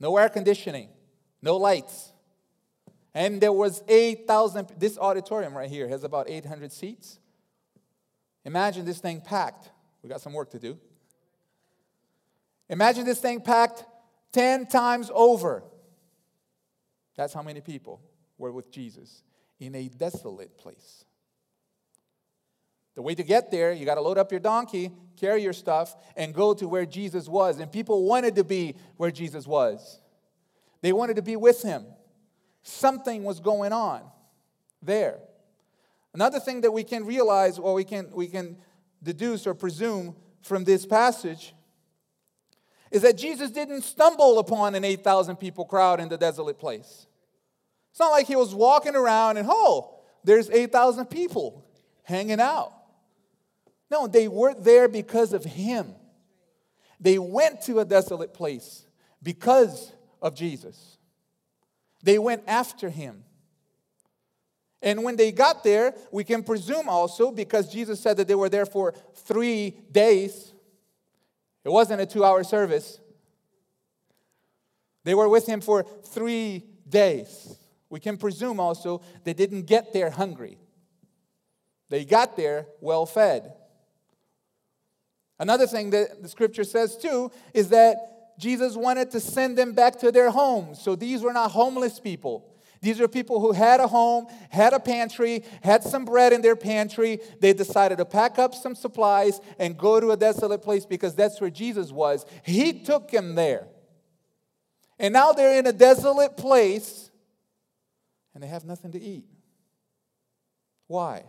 no 0.01 0.17
air 0.17 0.27
conditioning, 0.27 0.89
no 1.41 1.55
lights. 1.55 2.11
And 3.13 3.39
there 3.39 3.53
was 3.53 3.83
8,000, 3.87 4.73
this 4.77 4.97
auditorium 4.97 5.55
right 5.55 5.69
here 5.69 5.87
has 5.87 6.03
about 6.03 6.29
800 6.29 6.73
seats. 6.73 7.19
Imagine 8.47 8.85
this 8.85 8.99
thing 8.99 9.19
packed. 9.19 9.69
We 10.01 10.07
got 10.07 10.21
some 10.21 10.31
work 10.31 10.51
to 10.51 10.59
do. 10.59 10.79
Imagine 12.69 13.03
this 13.05 13.19
thing 13.19 13.41
packed 13.41 13.83
10 14.31 14.67
times 14.67 15.11
over. 15.13 15.63
That's 17.17 17.33
how 17.33 17.41
many 17.41 17.59
people 17.59 17.99
were 18.37 18.53
with 18.53 18.71
Jesus 18.71 19.21
in 19.59 19.75
a 19.75 19.89
desolate 19.89 20.57
place. 20.57 21.03
The 22.95 23.01
way 23.01 23.15
to 23.15 23.23
get 23.23 23.51
there, 23.51 23.73
you 23.73 23.85
got 23.85 23.95
to 23.95 24.01
load 24.01 24.17
up 24.17 24.31
your 24.31 24.39
donkey, 24.39 24.91
carry 25.17 25.43
your 25.43 25.51
stuff, 25.51 25.97
and 26.15 26.33
go 26.33 26.53
to 26.53 26.69
where 26.69 26.85
Jesus 26.85 27.27
was. 27.27 27.59
And 27.59 27.69
people 27.69 28.05
wanted 28.05 28.35
to 28.35 28.45
be 28.45 28.75
where 28.95 29.11
Jesus 29.11 29.45
was. 29.45 29.99
They 30.81 30.93
wanted 30.93 31.17
to 31.17 31.21
be 31.21 31.35
with 31.35 31.63
him. 31.63 31.85
Something 32.63 33.25
was 33.25 33.41
going 33.41 33.73
on 33.73 34.03
there. 34.81 35.19
Another 36.17 36.39
thing 36.39 36.61
that 36.61 36.71
we 36.71 36.83
can 36.83 37.05
realize 37.05 37.59
or 37.59 37.75
we 37.75 37.83
can, 37.83 38.09
we 38.11 38.25
can 38.25 38.57
deduce 39.03 39.45
or 39.45 39.53
presume 39.53 40.15
from 40.41 40.63
this 40.63 40.83
passage 40.83 41.53
is 42.89 43.03
that 43.03 43.19
Jesus 43.19 43.51
didn't 43.51 43.83
stumble 43.83 44.39
upon 44.39 44.73
an 44.73 44.83
8,000 44.83 45.35
people 45.35 45.63
crowd 45.63 45.99
in 45.99 46.09
the 46.09 46.17
desolate 46.17 46.57
place. 46.57 47.05
It's 47.91 47.99
not 47.99 48.09
like 48.09 48.25
he 48.25 48.35
was 48.35 48.55
walking 48.55 48.95
around 48.95 49.37
and, 49.37 49.47
oh, 49.47 49.99
there's 50.23 50.49
8,000 50.49 51.05
people 51.05 51.63
hanging 52.01 52.39
out. 52.39 52.73
No, 53.91 54.07
they 54.07 54.27
weren't 54.27 54.63
there 54.63 54.87
because 54.87 55.33
of 55.33 55.43
him. 55.43 55.93
They 56.99 57.19
went 57.19 57.61
to 57.65 57.77
a 57.77 57.85
desolate 57.85 58.33
place 58.33 58.87
because 59.21 59.91
of 60.19 60.33
Jesus. 60.33 60.97
They 62.01 62.17
went 62.17 62.41
after 62.47 62.89
him. 62.89 63.23
And 64.81 65.03
when 65.03 65.15
they 65.15 65.31
got 65.31 65.63
there, 65.63 65.95
we 66.11 66.23
can 66.23 66.43
presume 66.43 66.87
also, 66.87 67.31
because 67.31 67.71
Jesus 67.71 67.99
said 67.99 68.17
that 68.17 68.27
they 68.27 68.35
were 68.35 68.49
there 68.49 68.65
for 68.65 68.93
three 69.15 69.75
days, 69.91 70.53
it 71.63 71.69
wasn't 71.69 72.01
a 72.01 72.05
two 72.05 72.23
hour 72.23 72.43
service. 72.43 72.99
They 75.03 75.15
were 75.15 75.29
with 75.29 75.47
him 75.47 75.61
for 75.61 75.83
three 75.83 76.63
days. 76.87 77.57
We 77.89 77.99
can 77.99 78.17
presume 78.17 78.59
also 78.59 79.01
they 79.23 79.33
didn't 79.33 79.63
get 79.63 79.93
there 79.93 80.09
hungry, 80.09 80.57
they 81.89 82.05
got 82.05 82.37
there 82.37 82.67
well 82.81 83.05
fed. 83.05 83.53
Another 85.39 85.67
thing 85.67 85.91
that 85.91 86.23
the 86.23 86.29
scripture 86.29 86.63
says 86.63 86.97
too 86.97 87.31
is 87.53 87.69
that 87.69 88.39
Jesus 88.39 88.75
wanted 88.75 89.11
to 89.11 89.19
send 89.19 89.57
them 89.57 89.73
back 89.73 89.99
to 89.99 90.11
their 90.11 90.31
homes. 90.31 90.81
So 90.81 90.95
these 90.95 91.21
were 91.21 91.33
not 91.33 91.51
homeless 91.51 91.99
people. 91.99 92.49
These 92.81 93.01
are 93.01 93.07
people 93.07 93.39
who 93.39 93.51
had 93.51 93.79
a 93.79 93.87
home, 93.87 94.27
had 94.49 94.73
a 94.73 94.79
pantry, 94.79 95.43
had 95.61 95.83
some 95.83 96.05
bread 96.05 96.33
in 96.33 96.41
their 96.41 96.55
pantry. 96.55 97.19
They 97.39 97.53
decided 97.53 97.97
to 97.97 98.05
pack 98.05 98.39
up 98.39 98.53
some 98.53 98.75
supplies 98.75 99.39
and 99.59 99.77
go 99.77 99.99
to 99.99 100.11
a 100.11 100.17
desolate 100.17 100.61
place 100.61 100.85
because 100.85 101.15
that's 101.15 101.41
where 101.41 101.49
Jesus 101.49 101.91
was. 101.91 102.25
He 102.43 102.83
took 102.83 103.11
them 103.11 103.35
there. 103.35 103.67
And 104.99 105.13
now 105.13 105.31
they're 105.31 105.59
in 105.59 105.67
a 105.67 105.73
desolate 105.73 106.37
place 106.37 107.11
and 108.33 108.43
they 108.43 108.47
have 108.47 108.65
nothing 108.65 108.91
to 108.91 109.01
eat. 109.01 109.25
Why? 110.87 111.23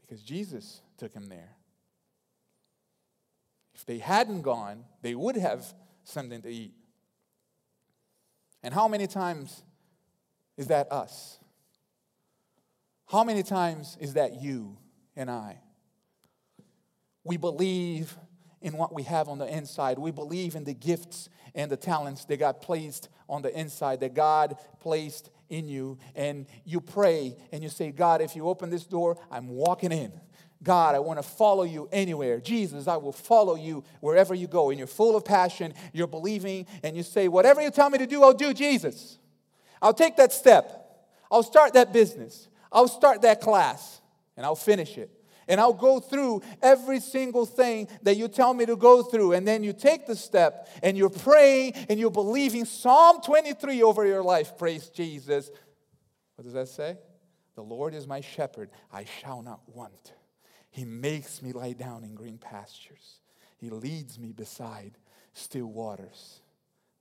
Because 0.00 0.22
Jesus 0.22 0.82
took 0.96 1.12
them 1.12 1.26
there. 1.26 1.56
If 3.74 3.86
they 3.86 3.98
hadn't 3.98 4.42
gone, 4.42 4.84
they 5.02 5.14
would 5.14 5.36
have 5.36 5.64
something 6.02 6.42
to 6.42 6.48
eat. 6.48 6.74
And 8.62 8.74
how 8.74 8.88
many 8.88 9.06
times 9.06 9.62
is 10.58 10.66
that 10.66 10.92
us? 10.92 11.38
How 13.06 13.24
many 13.24 13.42
times 13.42 13.96
is 13.98 14.14
that 14.14 14.42
you 14.42 14.76
and 15.16 15.30
I? 15.30 15.60
We 17.24 17.38
believe 17.38 18.14
in 18.60 18.76
what 18.76 18.94
we 18.94 19.04
have 19.04 19.28
on 19.28 19.38
the 19.38 19.46
inside. 19.46 19.98
We 19.98 20.10
believe 20.10 20.56
in 20.56 20.64
the 20.64 20.74
gifts 20.74 21.30
and 21.54 21.70
the 21.70 21.76
talents 21.76 22.24
that 22.26 22.38
God 22.38 22.60
placed 22.60 23.08
on 23.28 23.40
the 23.40 23.56
inside, 23.58 24.00
that 24.00 24.14
God 24.14 24.56
placed 24.80 25.30
in 25.48 25.68
you 25.68 25.96
and 26.14 26.46
you 26.64 26.80
pray 26.80 27.36
and 27.52 27.62
you 27.62 27.68
say, 27.68 27.90
God, 27.92 28.20
if 28.20 28.36
you 28.36 28.46
open 28.48 28.68
this 28.68 28.84
door, 28.84 29.16
I'm 29.30 29.48
walking 29.48 29.92
in. 29.92 30.12
God, 30.62 30.96
I 30.96 30.98
want 30.98 31.20
to 31.20 31.22
follow 31.22 31.62
you 31.62 31.88
anywhere. 31.92 32.40
Jesus, 32.40 32.88
I 32.88 32.96
will 32.96 33.12
follow 33.12 33.54
you 33.54 33.84
wherever 34.00 34.34
you 34.34 34.48
go. 34.48 34.70
And 34.70 34.78
you're 34.78 34.88
full 34.88 35.16
of 35.16 35.24
passion, 35.24 35.72
you're 35.92 36.08
believing, 36.08 36.66
and 36.82 36.96
you 36.96 37.04
say, 37.04 37.28
Whatever 37.28 37.62
you 37.62 37.70
tell 37.70 37.88
me 37.88 37.98
to 37.98 38.06
do, 38.06 38.24
I'll 38.24 38.34
do, 38.34 38.52
Jesus. 38.52 39.18
I'll 39.80 39.94
take 39.94 40.16
that 40.16 40.32
step. 40.32 41.06
I'll 41.30 41.42
start 41.42 41.74
that 41.74 41.92
business. 41.92 42.48
I'll 42.72 42.88
start 42.88 43.22
that 43.22 43.40
class, 43.40 44.00
and 44.36 44.44
I'll 44.44 44.56
finish 44.56 44.98
it. 44.98 45.10
And 45.48 45.58
I'll 45.60 45.72
go 45.72 45.98
through 45.98 46.42
every 46.62 47.00
single 47.00 47.46
thing 47.46 47.88
that 48.02 48.16
you 48.16 48.28
tell 48.28 48.52
me 48.52 48.66
to 48.66 48.76
go 48.76 49.02
through. 49.02 49.32
And 49.32 49.48
then 49.48 49.64
you 49.64 49.72
take 49.72 50.06
the 50.06 50.14
step 50.14 50.68
and 50.82 50.94
you're 50.96 51.08
praying 51.08 51.72
and 51.88 51.98
you're 51.98 52.10
believing 52.10 52.66
Psalm 52.66 53.22
23 53.22 53.82
over 53.82 54.04
your 54.04 54.22
life. 54.22 54.58
Praise 54.58 54.90
Jesus. 54.90 55.50
What 56.36 56.44
does 56.44 56.52
that 56.52 56.68
say? 56.68 56.98
The 57.54 57.62
Lord 57.62 57.94
is 57.94 58.06
my 58.06 58.20
shepherd, 58.20 58.70
I 58.92 59.06
shall 59.20 59.40
not 59.40 59.60
want. 59.74 60.12
He 60.70 60.84
makes 60.84 61.42
me 61.42 61.52
lie 61.52 61.72
down 61.72 62.04
in 62.04 62.14
green 62.14 62.38
pastures. 62.38 63.20
He 63.56 63.70
leads 63.70 64.18
me 64.18 64.32
beside 64.32 64.92
still 65.32 65.66
waters. 65.66 66.40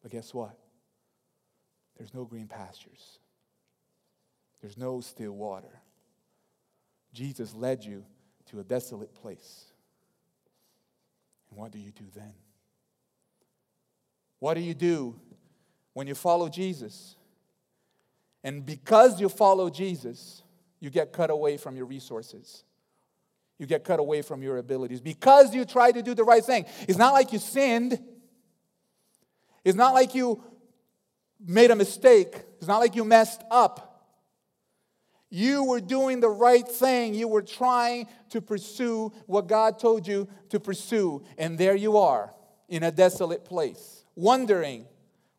But 0.02 0.12
guess 0.12 0.34
what? 0.34 0.58
There's 1.98 2.14
no 2.14 2.26
green 2.26 2.48
pastures. 2.48 3.20
There's 4.62 4.78
no 4.78 5.02
still 5.02 5.34
water. 5.34 5.82
Jesus 7.14 7.54
led 7.54 7.84
you 7.84 8.06
to 8.52 8.60
a 8.60 8.64
desolate 8.64 9.14
place. 9.14 9.66
And 11.50 11.60
what 11.60 11.72
do 11.72 11.80
you 11.80 11.92
do 11.92 12.06
then? 12.16 12.34
What 14.40 14.54
do 14.54 14.62
you 14.62 14.74
do 14.74 15.20
when 15.94 16.08
you 16.08 16.16
follow 16.16 16.50
Jesus? 16.50 17.16
And 18.44 18.66
because 18.66 19.20
you 19.20 19.30
follow 19.30 19.70
Jesus, 19.70 20.44
you 20.80 20.90
get 20.90 21.12
cut 21.12 21.30
away 21.30 21.58
from 21.58 21.76
your 21.76 21.86
resources. 21.86 22.64
You 23.58 23.66
get 23.66 23.84
cut 23.84 24.00
away 24.00 24.22
from 24.22 24.44
your 24.44 24.58
abilities 24.58 25.02
because 25.02 25.56
you 25.56 25.66
try 25.66 25.92
to 25.92 26.04
do 26.04 26.14
the 26.14 26.24
right 26.24 26.44
thing. 26.44 26.66
It's 26.88 27.00
not 27.00 27.14
like 27.14 27.34
you 27.34 27.40
sinned. 27.40 28.00
It's 29.66 29.76
not 29.76 29.96
like 29.96 30.14
you 30.14 30.44
made 31.46 31.72
a 31.72 31.76
mistake. 31.76 32.44
It's 32.58 32.68
not 32.68 32.80
like 32.80 32.96
you 32.96 33.04
messed 33.04 33.44
up. 33.52 33.84
You 35.30 35.66
were 35.66 35.82
doing 35.82 36.20
the 36.20 36.30
right 36.30 36.68
thing. 36.68 37.14
You 37.14 37.28
were 37.28 37.42
trying 37.42 38.08
to 38.30 38.42
pursue 38.42 39.12
what 39.26 39.48
God 39.48 39.78
told 39.78 40.08
you 40.08 40.28
to 40.50 40.60
pursue. 40.60 41.24
And 41.38 41.58
there 41.58 41.76
you 41.76 41.98
are 41.98 42.34
in 42.70 42.84
a 42.84 42.92
desolate 42.92 43.46
place, 43.46 44.04
wondering 44.16 44.86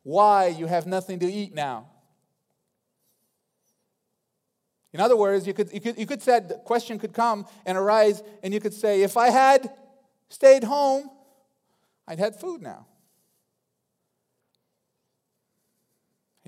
why 0.02 0.48
you 0.48 0.66
have 0.66 0.86
nothing 0.86 1.18
to 1.20 1.26
eat 1.30 1.54
now. 1.54 1.88
In 4.92 5.00
other 5.00 5.16
words, 5.16 5.46
you 5.46 5.52
could, 5.52 5.72
you 5.72 5.80
could, 5.80 5.98
you 5.98 6.06
could 6.06 6.22
say, 6.22 6.40
the 6.40 6.54
question 6.54 6.98
could 6.98 7.12
come 7.12 7.46
and 7.66 7.76
arise, 7.76 8.22
and 8.42 8.54
you 8.54 8.60
could 8.60 8.72
say, 8.72 9.02
if 9.02 9.16
I 9.16 9.28
had 9.28 9.70
stayed 10.30 10.64
home, 10.64 11.10
I'd 12.06 12.18
had 12.18 12.34
food 12.34 12.62
now. 12.62 12.86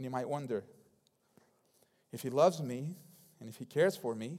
And 0.01 0.05
you 0.07 0.11
might 0.11 0.31
wonder, 0.31 0.65
if 2.11 2.23
he 2.23 2.31
loves 2.31 2.63
me, 2.63 2.97
and 3.39 3.51
if 3.51 3.57
He 3.57 3.67
cares 3.67 3.99
for 3.99 4.15
me, 4.15 4.39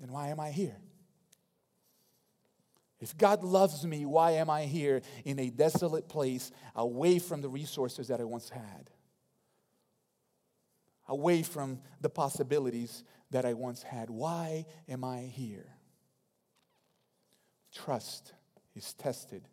then 0.00 0.10
why 0.10 0.30
am 0.30 0.40
I 0.40 0.50
here? 0.50 0.74
If 2.98 3.16
God 3.16 3.44
loves 3.44 3.86
me, 3.86 4.04
why 4.04 4.32
am 4.32 4.50
I 4.50 4.64
here 4.64 5.02
in 5.24 5.38
a 5.38 5.48
desolate 5.48 6.08
place 6.08 6.50
away 6.74 7.20
from 7.20 7.40
the 7.40 7.48
resources 7.48 8.08
that 8.08 8.20
I 8.20 8.24
once 8.24 8.48
had? 8.48 8.90
Away 11.06 11.44
from 11.44 11.82
the 12.00 12.10
possibilities 12.10 13.04
that 13.30 13.44
I 13.44 13.52
once 13.52 13.84
had. 13.84 14.10
Why 14.10 14.66
am 14.88 15.04
I 15.04 15.20
here? 15.20 15.68
Trust 17.72 18.32
is 18.74 18.92
tested 18.94 19.46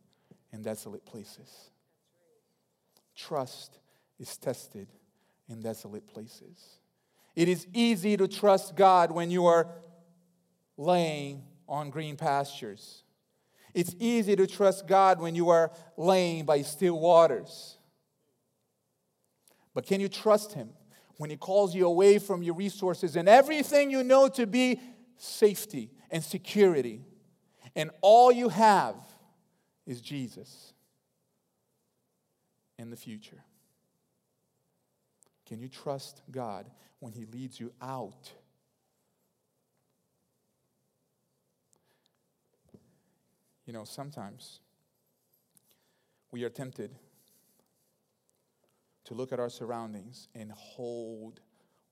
in 0.51 0.63
desolate 0.63 1.05
places. 1.05 1.69
Trust 3.17 3.79
is 4.19 4.37
tested 4.37 4.87
in 5.49 5.61
desolate 5.61 6.07
places. 6.07 6.79
It 7.35 7.49
is 7.49 7.65
easy 7.73 8.15
to 8.15 8.27
trust 8.27 8.75
God 8.75 9.11
when 9.11 9.31
you 9.31 9.47
are 9.47 9.67
laying 10.77 11.43
on 11.67 11.89
green 11.89 12.15
pastures. 12.15 13.03
It's 13.73 13.95
easy 13.99 14.35
to 14.35 14.45
trust 14.45 14.87
God 14.87 15.19
when 15.19 15.33
you 15.35 15.49
are 15.49 15.71
laying 15.97 16.45
by 16.45 16.61
still 16.61 16.99
waters. 16.99 17.77
But 19.73 19.85
can 19.85 19.99
you 19.99 20.09
trust 20.09 20.53
Him 20.53 20.69
when 21.17 21.31
He 21.31 21.37
calls 21.37 21.73
you 21.75 21.87
away 21.87 22.19
from 22.19 22.43
your 22.43 22.55
resources 22.55 23.15
and 23.15 23.27
everything 23.27 23.89
you 23.89 24.03
know 24.03 24.27
to 24.29 24.45
be 24.45 24.79
safety 25.17 25.89
and 26.11 26.23
security, 26.23 27.01
and 27.75 27.89
all 28.01 28.31
you 28.31 28.49
have 28.49 28.95
is 29.87 30.01
Jesus 30.01 30.73
in 32.77 32.89
the 32.89 32.95
future? 32.95 33.43
Can 35.47 35.59
you 35.59 35.69
trust 35.69 36.21
God 36.31 36.69
when 36.99 37.13
He 37.13 37.25
leads 37.25 37.59
you 37.59 37.71
out? 37.81 38.31
You 43.65 43.73
know, 43.73 43.83
sometimes 43.83 44.61
we 46.31 46.43
are 46.43 46.49
tempted 46.49 46.95
to 49.05 49.13
look 49.13 49.31
at 49.31 49.39
our 49.39 49.49
surroundings 49.49 50.27
and 50.35 50.51
hold 50.51 51.39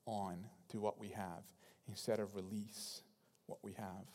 on 0.06 0.46
to 0.68 0.80
what 0.80 0.98
we 0.98 1.08
have 1.08 1.42
instead 1.88 2.20
of 2.20 2.34
release 2.34 3.02
what 3.46 3.58
we 3.62 3.72
have. 3.72 4.06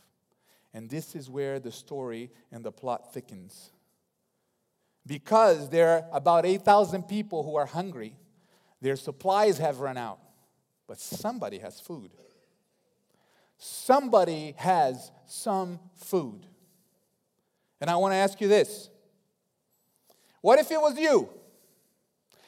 And 0.73 0.89
this 0.89 1.15
is 1.15 1.29
where 1.29 1.59
the 1.59 1.71
story 1.71 2.31
and 2.51 2.63
the 2.63 2.71
plot 2.71 3.13
thickens. 3.13 3.71
Because 5.05 5.69
there 5.69 5.89
are 5.89 6.03
about 6.13 6.45
8,000 6.45 7.03
people 7.03 7.43
who 7.43 7.55
are 7.55 7.65
hungry 7.65 8.15
their 8.81 8.95
supplies 8.95 9.59
have 9.59 9.79
run 9.79 9.95
out, 9.95 10.19
but 10.87 10.99
somebody 10.99 11.59
has 11.59 11.79
food. 11.79 12.11
Somebody 13.57 14.55
has 14.57 15.11
some 15.27 15.79
food. 15.95 16.47
And 17.79 17.89
I 17.89 17.95
want 17.95 18.13
to 18.13 18.17
ask 18.17 18.41
you 18.41 18.47
this 18.47 18.89
What 20.41 20.59
if 20.59 20.71
it 20.71 20.81
was 20.81 20.97
you? 20.97 21.29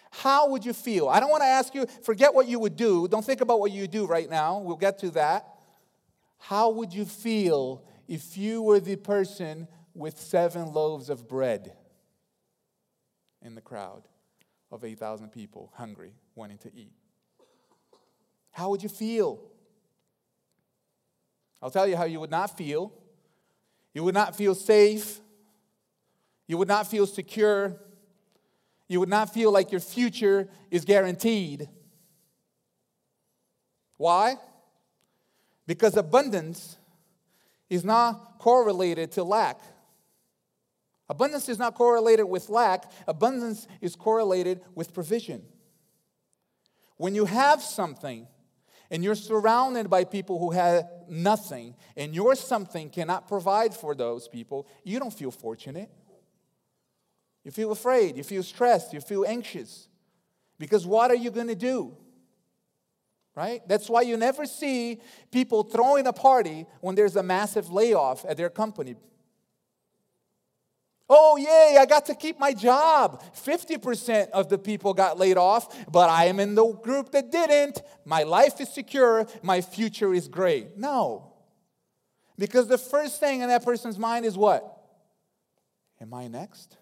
How 0.09 0.49
would 0.49 0.65
you 0.65 0.73
feel? 0.73 1.07
I 1.07 1.19
don't 1.19 1.29
want 1.29 1.41
to 1.41 1.47
ask 1.47 1.73
you, 1.73 1.87
forget 2.03 2.33
what 2.33 2.47
you 2.47 2.59
would 2.59 2.75
do. 2.75 3.07
Don't 3.07 3.25
think 3.25 3.41
about 3.41 3.59
what 3.59 3.71
you 3.71 3.87
do 3.87 4.05
right 4.05 4.29
now. 4.29 4.59
We'll 4.59 4.75
get 4.75 4.99
to 4.99 5.09
that. 5.11 5.47
How 6.37 6.69
would 6.69 6.93
you 6.93 7.05
feel 7.05 7.83
if 8.07 8.37
you 8.37 8.61
were 8.61 8.79
the 8.79 8.95
person 8.95 9.67
with 9.95 10.19
seven 10.19 10.71
loaves 10.71 11.09
of 11.09 11.27
bread 11.27 11.73
in 13.43 13.55
the 13.55 13.61
crowd 13.61 14.03
of 14.71 14.83
8,000 14.83 15.31
people 15.31 15.71
hungry? 15.75 16.13
wanting 16.35 16.57
to 16.59 16.71
eat. 16.75 16.93
How 18.51 18.69
would 18.69 18.83
you 18.83 18.89
feel? 18.89 19.39
I'll 21.61 21.71
tell 21.71 21.87
you 21.87 21.95
how 21.95 22.05
you 22.05 22.19
would 22.19 22.31
not 22.31 22.57
feel. 22.57 22.91
You 23.93 24.03
would 24.03 24.13
not 24.13 24.35
feel 24.35 24.55
safe. 24.55 25.19
You 26.47 26.57
would 26.57 26.67
not 26.67 26.87
feel 26.87 27.05
secure. 27.05 27.79
You 28.87 28.99
would 28.99 29.09
not 29.09 29.33
feel 29.33 29.51
like 29.51 29.71
your 29.71 29.79
future 29.79 30.49
is 30.69 30.85
guaranteed. 30.85 31.69
Why? 33.97 34.35
Because 35.65 35.95
abundance 35.95 36.77
is 37.69 37.85
not 37.85 38.39
correlated 38.39 39.11
to 39.13 39.23
lack. 39.23 39.59
Abundance 41.09 41.49
is 41.49 41.59
not 41.59 41.75
correlated 41.75 42.25
with 42.25 42.49
lack, 42.49 42.91
abundance 43.07 43.67
is 43.81 43.95
correlated 43.95 44.61
with 44.73 44.93
provision. 44.93 45.43
When 46.97 47.13
you 47.13 47.25
have 47.25 47.61
something 47.61 48.27
and 48.89 49.03
you're 49.03 49.15
surrounded 49.15 49.89
by 49.89 50.05
people 50.05 50.39
who 50.39 50.51
have 50.51 50.85
nothing 51.09 51.75
and 51.97 52.15
your 52.15 52.35
something 52.35 52.89
cannot 52.89 53.27
provide 53.27 53.73
for 53.73 53.95
those 53.95 54.27
people, 54.27 54.67
you 54.83 54.99
don't 54.99 55.13
feel 55.13 55.31
fortunate. 55.31 55.89
You 57.43 57.51
feel 57.51 57.71
afraid, 57.71 58.15
you 58.15 58.23
feel 58.23 58.43
stressed, 58.43 58.93
you 58.93 59.01
feel 59.01 59.25
anxious. 59.25 59.89
Because 60.57 60.87
what 60.87 61.11
are 61.11 61.15
you 61.15 61.31
going 61.31 61.47
to 61.47 61.55
do? 61.55 61.97
Right? 63.35 63.67
That's 63.67 63.89
why 63.89 64.03
you 64.03 64.15
never 64.15 64.45
see 64.45 65.01
people 65.31 65.63
throwing 65.63 66.07
a 66.07 66.13
party 66.13 66.65
when 66.79 66.95
there's 66.95 67.15
a 67.17 67.23
massive 67.23 67.71
layoff 67.71 68.23
at 68.25 68.37
their 68.37 68.49
company 68.49 68.95
Oh, 71.15 71.37
yay, 71.37 71.77
I 71.79 71.85
got 71.85 72.07
to 72.07 72.15
keep 72.15 72.39
my 72.39 72.53
job. 72.53 73.23
50% 73.35 74.31
of 74.31 74.49
the 74.49 74.57
people 74.57 74.95
got 74.95 75.19
laid 75.19 75.37
off, 75.37 75.91
but 75.91 76.09
I 76.09 76.25
am 76.25 76.39
in 76.39 76.55
the 76.55 76.65
group 76.73 77.11
that 77.11 77.31
didn't. 77.31 77.81
My 78.03 78.23
life 78.23 78.59
is 78.59 78.69
secure. 78.69 79.27
My 79.43 79.61
future 79.61 80.13
is 80.13 80.27
great. 80.27 80.75
No. 80.75 81.33
Because 82.37 82.67
the 82.67 82.79
first 82.79 83.19
thing 83.19 83.41
in 83.41 83.49
that 83.49 83.63
person's 83.63 83.99
mind 83.99 84.25
is 84.25 84.35
what? 84.35 84.65
Am 86.01 86.13
I 86.13 86.27
next? 86.27 86.77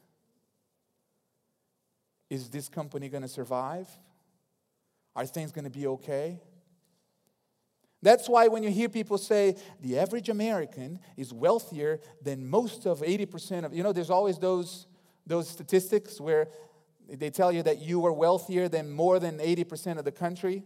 Is 2.30 2.50
this 2.50 2.70
company 2.70 3.10
going 3.10 3.24
to 3.24 3.28
survive? 3.28 3.90
Are 5.14 5.26
things 5.26 5.52
going 5.52 5.66
to 5.66 5.70
be 5.70 5.88
okay? 5.88 6.40
That's 8.02 8.28
why 8.28 8.48
when 8.48 8.64
you 8.64 8.72
hear 8.72 8.90
people 8.90 9.18
say 9.18 9.56
the 9.80 10.00
average 10.00 10.30
American 10.30 11.00
is 11.18 11.34
wealthier 11.34 12.00
than 12.22 12.48
most 12.48 12.86
of 12.86 13.02
80% 13.02 13.66
of, 13.66 13.74
you 13.74 13.84
know, 13.84 13.94
there's 13.94 14.10
always 14.10 14.40
those, 14.40 14.88
those 15.28 15.48
statistics 15.48 16.20
where 16.20 16.48
they 17.08 17.30
tell 17.30 17.52
you 17.52 17.62
that 17.64 17.80
you 17.80 18.06
are 18.06 18.14
wealthier 18.14 18.68
than 18.68 18.92
more 18.92 19.20
than 19.20 19.38
80% 19.38 20.00
of 20.00 20.06
the 20.06 20.12
country. 20.12 20.64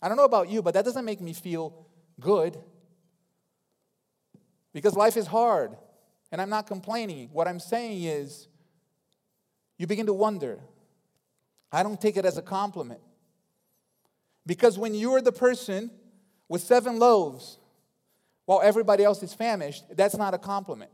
I 0.00 0.08
don't 0.08 0.16
know 0.16 0.24
about 0.24 0.48
you, 0.48 0.62
but 0.62 0.74
that 0.74 0.84
doesn't 0.84 1.04
make 1.04 1.20
me 1.20 1.32
feel 1.32 1.86
good 2.20 2.56
because 4.72 4.94
life 4.94 5.16
is 5.16 5.26
hard. 5.26 5.76
And 6.32 6.40
I'm 6.40 6.50
not 6.50 6.66
complaining. 6.66 7.30
What 7.32 7.48
I'm 7.48 7.60
saying 7.60 8.02
is, 8.02 8.48
you 9.78 9.86
begin 9.86 10.06
to 10.06 10.12
wonder. 10.12 10.60
I 11.72 11.82
don't 11.82 12.00
take 12.00 12.16
it 12.16 12.24
as 12.24 12.36
a 12.36 12.42
compliment. 12.42 13.00
Because 14.44 14.78
when 14.78 14.94
you're 14.94 15.20
the 15.20 15.32
person 15.32 15.90
with 16.48 16.62
seven 16.62 16.98
loaves 16.98 17.58
while 18.44 18.60
everybody 18.62 19.04
else 19.04 19.22
is 19.22 19.34
famished, 19.34 19.84
that's 19.96 20.16
not 20.16 20.34
a 20.34 20.38
compliment. 20.38 20.90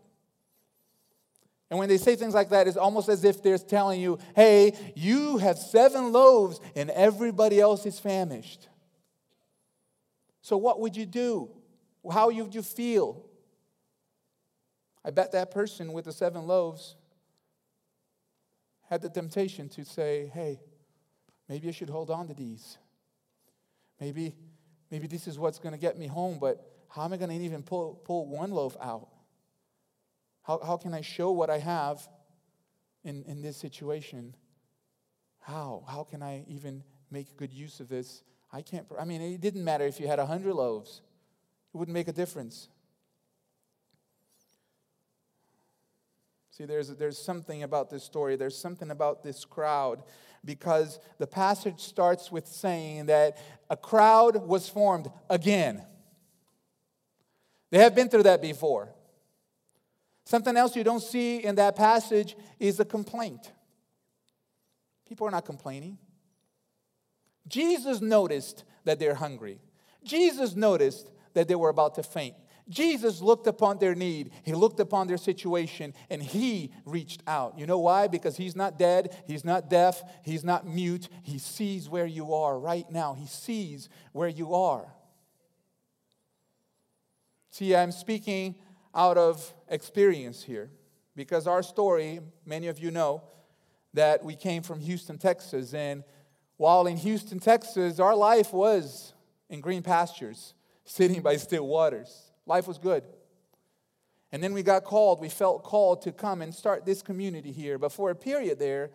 And 1.71 1.79
when 1.79 1.89
they 1.89 1.97
say 1.97 2.17
things 2.17 2.35
like 2.35 2.51
that, 2.51 2.69
it's 2.69 2.77
almost 2.77 3.09
as 3.09 3.25
if 3.25 3.43
they're 3.43 3.57
telling 3.57 4.01
you, 4.01 4.19
hey, 4.37 4.77
you 4.95 5.39
have 5.39 5.59
seven 5.59 6.13
loaves 6.13 6.61
and 6.77 6.91
everybody 6.91 7.61
else 7.61 7.87
is 7.87 7.99
famished. 7.99 8.69
So 10.43 10.57
what 10.57 10.81
would 10.81 10.97
you 10.97 11.07
do? 11.07 11.51
How 12.11 12.27
would 12.31 12.55
you 12.55 12.63
feel? 12.63 13.25
I 15.05 15.11
bet 15.11 15.33
that 15.33 15.51
person 15.51 15.93
with 15.93 16.05
the 16.05 16.13
seven 16.13 16.47
loaves 16.47 16.97
had 18.91 19.01
the 19.01 19.09
temptation 19.09 19.71
to 19.71 19.85
say, 19.85 20.31
hey, 20.35 20.61
maybe 21.49 21.69
I 21.69 21.71
should 21.71 21.89
hold 21.89 22.11
on 22.11 22.29
to 22.29 22.35
these. 22.35 22.77
Maybe, 23.99 24.35
maybe 24.93 25.07
this 25.07 25.27
is 25.27 25.39
what's 25.39 25.59
going 25.59 25.73
to 25.73 25.81
get 25.81 25.99
me 25.99 26.07
home, 26.07 26.39
but 26.39 26.71
how 26.91 27.05
am 27.07 27.15
I 27.15 27.17
going 27.17 27.31
to 27.31 27.45
even 27.45 27.63
pull, 27.63 27.95
pull 28.05 28.27
one 28.29 28.51
loaf 28.51 28.77
out? 28.81 29.09
How, 30.43 30.61
how 30.65 30.77
can 30.77 30.93
I 30.93 31.01
show 31.01 31.33
what 31.33 31.49
I 31.49 31.59
have 31.59 32.07
in, 33.03 33.25
in 33.25 33.41
this 33.41 33.57
situation? 33.57 34.37
How? 35.41 35.83
How 35.89 36.05
can 36.05 36.23
I 36.23 36.45
even 36.47 36.85
make 37.11 37.37
good 37.39 37.53
use 37.55 37.81
of 37.81 37.89
this? 37.89 38.23
I 38.53 38.61
can't, 38.61 38.87
I 39.01 39.07
mean, 39.07 39.23
it 39.23 39.41
didn't 39.41 39.65
matter 39.65 39.85
if 39.85 39.99
you 39.99 40.07
had 40.07 40.19
a 40.19 40.27
hundred 40.27 40.53
loaves. 40.53 41.01
It 41.73 41.79
wouldn't 41.79 41.95
make 41.95 42.09
a 42.09 42.13
difference. 42.13 42.69
See, 46.53 46.67
there's, 46.67 46.89
there's 46.89 47.17
something 47.17 47.63
about 47.63 47.89
this 47.89 48.05
story, 48.05 48.37
there's 48.37 48.57
something 48.57 48.91
about 48.91 49.23
this 49.23 49.47
crowd, 49.47 50.03
because 50.45 51.01
the 51.17 51.27
passage 51.27 51.81
starts 51.81 52.31
with 52.31 52.47
saying 52.47 53.07
that 53.07 53.39
a 53.71 53.77
crowd 53.77 54.47
was 54.47 54.69
formed 54.69 55.11
again. 55.31 55.83
They 57.71 57.79
have 57.79 57.95
been 57.95 58.11
through 58.11 58.25
that 58.25 58.43
before. 58.43 58.91
Something 60.27 60.59
else 60.59 60.77
you 60.77 60.85
don't 60.85 61.03
see 61.03 61.39
in 61.39 61.55
that 61.55 61.75
passage 61.75 62.37
is 62.61 62.79
a 62.79 62.85
complaint. 62.85 63.51
People 65.09 65.27
are 65.27 65.31
not 65.31 65.47
complaining. 65.47 65.97
Jesus 67.49 68.03
noticed 68.03 68.65
that 68.85 68.99
they're 68.99 69.15
hungry. 69.15 69.59
Jesus 70.05 70.55
noticed 70.55 71.11
that 71.33 71.49
they 71.49 71.55
were 71.55 71.71
about 71.71 71.95
to 71.95 72.03
faint. 72.03 72.35
Jesus 72.73 73.21
looked 73.21 73.47
upon 73.47 73.79
their 73.79 73.95
need, 73.95 74.31
he 74.45 74.55
looked 74.55 74.81
upon 74.81 75.07
their 75.07 75.19
situation, 75.19 75.93
and 76.09 76.23
he 76.23 76.73
reached 76.87 77.23
out. 77.27 77.59
You 77.59 77.67
know 77.67 77.79
why? 77.79 78.09
Because 78.09 78.37
he's 78.37 78.57
not 78.57 78.79
dead, 78.79 79.15
he's 79.27 79.45
not 79.45 79.69
deaf, 79.69 80.03
he's 80.25 80.43
not 80.43 80.67
mute. 80.67 81.09
He 81.23 81.39
sees 81.39 81.89
where 81.89 82.07
you 82.07 82.33
are 82.33 82.59
right 82.59 82.91
now, 82.91 83.13
he 83.13 83.27
sees 83.27 83.91
where 84.13 84.29
you 84.29 84.55
are. 84.55 84.87
See, 87.51 87.77
I'm 87.77 87.93
speaking 87.93 88.55
out 88.95 89.19
of 89.19 89.53
experience 89.69 90.43
here 90.43 90.71
because 91.15 91.47
our 91.47 91.63
story, 91.63 92.21
many 92.47 92.69
of 92.69 92.79
you 92.79 92.91
know 92.91 93.23
that 93.93 94.25
we 94.25 94.35
came 94.35 94.63
from 94.63 94.81
Houston, 94.81 95.19
Texas, 95.19 95.75
and 95.75 96.03
while 96.57 96.87
in 96.87 96.97
Houston, 96.97 97.39
Texas, 97.39 98.01
our 98.01 98.17
life 98.17 98.55
was 98.55 99.13
in 99.51 99.61
green 99.61 99.83
pastures, 99.83 100.55
sitting 100.85 101.21
by 101.21 101.37
still 101.37 101.67
waters. 101.67 102.32
Life 102.47 102.67
was 102.67 102.79
good. 102.79 103.05
And 104.33 104.43
then 104.43 104.55
we 104.55 104.63
got 104.63 104.85
called, 104.85 105.21
we 105.21 105.29
felt 105.29 105.63
called 105.63 106.03
to 106.03 106.13
come 106.13 106.41
and 106.41 106.55
start 106.55 106.87
this 106.87 107.03
community 107.03 107.53
here. 107.53 107.79
But 107.79 107.93
for 107.93 108.11
a 108.11 108.15
period 108.15 108.59
there, 108.59 108.91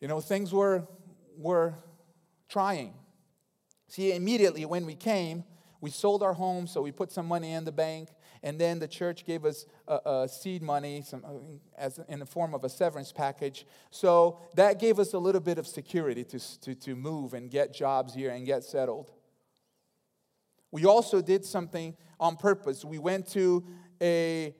you 0.00 0.08
know, 0.08 0.20
things 0.20 0.52
were, 0.52 0.86
were 1.36 1.74
trying. 2.48 2.94
See, 3.86 4.12
immediately 4.12 4.64
when 4.64 4.86
we 4.86 4.94
came, 4.94 5.44
we 5.80 5.90
sold 5.90 6.22
our 6.22 6.34
home, 6.34 6.66
so 6.66 6.82
we 6.82 6.90
put 6.90 7.12
some 7.12 7.26
money 7.26 7.52
in 7.52 7.64
the 7.64 7.72
bank, 7.72 8.08
and 8.42 8.60
then 8.60 8.80
the 8.80 8.88
church 8.88 9.24
gave 9.24 9.44
us 9.44 9.66
a, 9.86 10.00
a 10.04 10.28
seed 10.28 10.62
money 10.62 11.02
some, 11.02 11.24
uh, 11.24 11.30
as 11.76 12.00
in 12.08 12.18
the 12.18 12.26
form 12.26 12.54
of 12.54 12.64
a 12.64 12.68
severance 12.68 13.12
package. 13.12 13.64
So 13.90 14.40
that 14.54 14.80
gave 14.80 14.98
us 14.98 15.14
a 15.14 15.18
little 15.18 15.40
bit 15.40 15.58
of 15.58 15.66
security 15.66 16.24
to, 16.24 16.60
to, 16.60 16.74
to 16.74 16.96
move 16.96 17.34
and 17.34 17.50
get 17.50 17.72
jobs 17.72 18.14
here 18.14 18.30
and 18.30 18.44
get 18.44 18.64
settled. 18.64 19.12
We 20.70 20.84
also 20.84 21.22
did 21.22 21.44
something 21.44 21.96
on 22.20 22.36
purpose. 22.36 22.84
We 22.84 22.98
went 22.98 23.28
to 23.28 23.64
a, 24.00 24.54